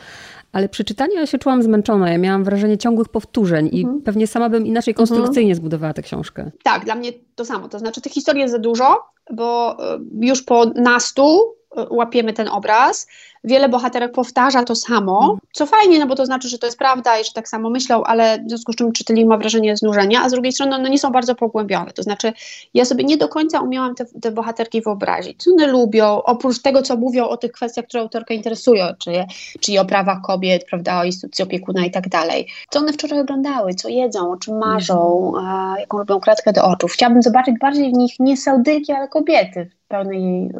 ale 0.53 0.69
przy 0.69 0.85
czytaniu 0.85 1.15
ja 1.15 1.27
się 1.27 1.39
czułam 1.39 1.63
zmęczona. 1.63 2.11
Ja 2.11 2.19
miałam 2.19 2.45
wrażenie 2.45 2.79
ciągłych 2.79 3.09
powtórzeń 3.09 3.69
i 3.73 3.81
mhm. 3.81 4.03
pewnie 4.03 4.27
sama 4.27 4.49
bym 4.49 4.67
inaczej 4.67 4.95
konstrukcyjnie 4.95 5.51
mhm. 5.51 5.57
zbudowała 5.57 5.93
tę 5.93 6.03
książkę. 6.03 6.51
Tak, 6.63 6.85
dla 6.85 6.95
mnie 6.95 7.13
to 7.35 7.45
samo. 7.45 7.69
To 7.69 7.79
znaczy 7.79 8.01
tych 8.01 8.13
historii 8.13 8.41
jest 8.41 8.53
za 8.53 8.59
dużo, 8.59 9.05
bo 9.31 9.77
e, 9.95 9.99
już 10.21 10.43
po 10.43 10.65
nastu 10.65 11.55
e, 11.77 11.87
łapiemy 11.91 12.33
ten 12.33 12.49
obraz 12.49 13.07
wiele 13.47 13.69
bohaterek 13.69 14.13
powtarza 14.13 14.65
to 14.65 14.75
samo, 14.75 15.21
mhm. 15.21 15.39
co 15.53 15.67
fajnie, 15.67 15.99
no 15.99 16.07
bo 16.07 16.15
to 16.15 16.27
znaczy, 16.27 16.49
że 16.49 16.59
to 16.59 16.67
jest 16.67 16.79
prawda 16.79 17.19
i 17.19 17.25
że 17.25 17.33
tak 17.33 17.49
samo 17.49 17.71
myślą, 17.71 18.05
ale 18.05 18.39
w 18.39 18.49
związku 18.49 18.73
z 18.73 18.77
czym 18.77 18.93
czytelnik 18.93 19.27
ma 19.27 19.37
wrażenie 19.37 19.77
znużenia, 19.77 20.23
a 20.23 20.29
z 20.29 20.33
drugiej 20.33 20.53
strony 20.53 20.77
one 20.77 20.91
nie 20.91 20.99
są 20.99 21.11
bardzo 21.11 21.35
pogłębione. 21.35 21.91
To 21.91 22.03
znaczy, 22.03 22.33
ja 22.75 22.85
sobie 22.85 23.05
nie 23.05 23.17
do 23.17 23.29
końca 23.29 23.61
umiałam 23.61 23.95
te, 23.95 24.05
te 24.05 24.31
bohaterki 24.31 24.83
wyobrazić. 24.83 25.43
Co 25.43 25.51
one 25.51 25.67
lubią, 25.67 26.23
oprócz 26.23 26.63
tego, 26.63 26.83
co 26.83 26.97
mówią 26.97 27.25
o 27.25 27.37
tych 27.37 27.53
kwestiach, 27.53 27.85
które 27.85 28.03
autorkę 28.03 28.35
interesują, 28.35 28.87
czyli, 28.99 29.19
czyli 29.61 29.79
o 29.79 29.85
prawach 29.85 30.19
kobiet, 30.23 30.65
prawda, 30.71 31.01
o 31.01 31.05
instytucji 31.05 31.45
opiekuna 31.45 31.87
i 31.87 31.91
tak 31.91 32.09
dalej. 32.09 32.47
Co 32.71 32.79
one 32.79 32.93
wczoraj 32.93 33.21
oglądały, 33.21 33.75
co 33.75 33.89
jedzą, 33.89 34.33
o 34.33 34.37
czym 34.37 34.59
marzą, 34.59 35.33
mhm. 35.37 35.77
jaką 35.79 35.99
robią 35.99 36.21
kratkę 36.21 36.53
do 36.53 36.65
oczu. 36.65 36.87
Chciałabym 36.89 37.23
zobaczyć 37.23 37.55
bardziej 37.61 37.93
w 37.93 37.97
nich 37.97 38.21
nie 38.21 38.37
saudyki, 38.37 38.93
ale 38.93 39.09
kobiety 39.09 39.71
w 39.85 39.89
pełnej 39.89 40.47
y, 40.47 40.51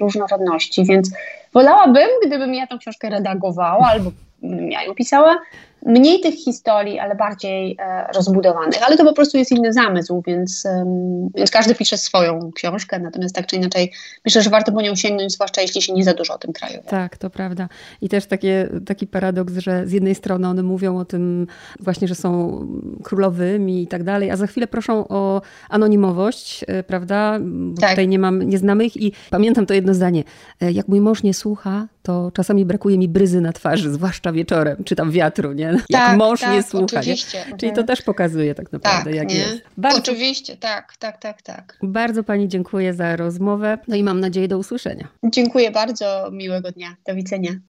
różnorodności, 0.00 0.84
więc 0.84 1.10
wolałabym, 1.54 1.97
gdybym 2.26 2.54
ja 2.54 2.66
tę 2.66 2.78
książkę 2.78 3.10
redagowała 3.10 3.86
albo 3.86 4.12
ja 4.42 4.82
ją 4.82 4.94
pisała, 4.94 5.40
mniej 5.86 6.20
tych 6.20 6.34
historii, 6.34 6.98
ale 6.98 7.14
bardziej 7.14 7.76
e, 7.80 8.06
rozbudowanych. 8.14 8.82
Ale 8.86 8.96
to 8.96 9.04
po 9.04 9.12
prostu 9.12 9.38
jest 9.38 9.52
inny 9.52 9.72
zamysł, 9.72 10.22
więc, 10.26 10.64
um, 10.64 11.28
więc 11.34 11.50
każdy 11.50 11.74
pisze 11.74 11.98
swoją 11.98 12.52
książkę, 12.52 12.98
natomiast 12.98 13.34
tak 13.34 13.46
czy 13.46 13.56
inaczej 13.56 13.92
myślę, 14.24 14.42
że 14.42 14.50
warto 14.50 14.72
po 14.72 14.82
nią 14.82 14.94
sięgnąć, 14.94 15.32
zwłaszcza 15.32 15.62
jeśli 15.62 15.82
się 15.82 15.92
nie 15.92 16.04
za 16.04 16.14
dużo 16.14 16.34
o 16.34 16.38
tym 16.38 16.52
kraju. 16.52 16.78
Tak, 16.86 17.16
to 17.16 17.30
prawda. 17.30 17.68
I 18.00 18.08
też 18.08 18.26
takie, 18.26 18.68
taki 18.86 19.06
paradoks, 19.06 19.54
że 19.56 19.86
z 19.86 19.92
jednej 19.92 20.14
strony 20.14 20.48
one 20.48 20.62
mówią 20.62 20.98
o 20.98 21.04
tym 21.04 21.46
właśnie, 21.80 22.08
że 22.08 22.14
są 22.14 22.60
królowymi 23.02 23.82
i 23.82 23.86
tak 23.86 24.02
dalej, 24.02 24.30
a 24.30 24.36
za 24.36 24.46
chwilę 24.46 24.66
proszą 24.66 25.08
o 25.08 25.42
anonimowość, 25.68 26.64
e, 26.68 26.82
prawda? 26.82 27.38
Bo 27.40 27.80
tak. 27.80 27.90
tutaj 27.90 28.08
nie 28.08 28.18
mam, 28.18 28.42
nie 28.42 28.58
znamy 28.58 28.84
ich 28.84 28.96
i 28.96 29.12
pamiętam 29.30 29.66
to 29.66 29.74
jedno 29.74 29.94
zdanie. 29.94 30.24
E, 30.60 30.72
jak 30.72 30.88
mój 30.88 31.00
mąż 31.00 31.22
nie 31.22 31.34
słucha, 31.34 31.86
to 32.08 32.30
czasami 32.34 32.64
brakuje 32.64 32.98
mi 32.98 33.08
bryzy 33.08 33.40
na 33.40 33.52
twarzy, 33.52 33.90
zwłaszcza 33.92 34.32
wieczorem, 34.32 34.84
czy 34.84 34.96
tam 34.96 35.10
wiatru, 35.10 35.52
nie? 35.52 35.64
Jak 35.64 35.86
tak, 35.88 36.18
mąż 36.18 36.40
tak, 36.40 36.52
nie 36.52 36.62
słucha. 36.62 37.00
Nie? 37.00 37.16
Czyli 37.56 37.72
to 37.72 37.82
też 37.82 38.02
pokazuje 38.02 38.54
tak 38.54 38.72
naprawdę, 38.72 39.04
tak, 39.04 39.14
jak 39.14 39.28
nie? 39.28 39.38
jest. 39.38 39.62
Bardzo, 39.76 39.98
oczywiście, 39.98 40.56
tak, 40.56 40.96
tak, 40.96 41.18
tak, 41.18 41.42
tak. 41.42 41.78
Bardzo 41.82 42.24
Pani 42.24 42.48
dziękuję 42.48 42.94
za 42.94 43.16
rozmowę, 43.16 43.78
no 43.88 43.96
i 43.96 44.02
mam 44.02 44.20
nadzieję 44.20 44.48
do 44.48 44.58
usłyszenia. 44.58 45.08
Dziękuję 45.24 45.70
bardzo, 45.70 46.30
miłego 46.32 46.72
dnia, 46.72 46.96
do 47.06 47.14
widzenia. 47.14 47.50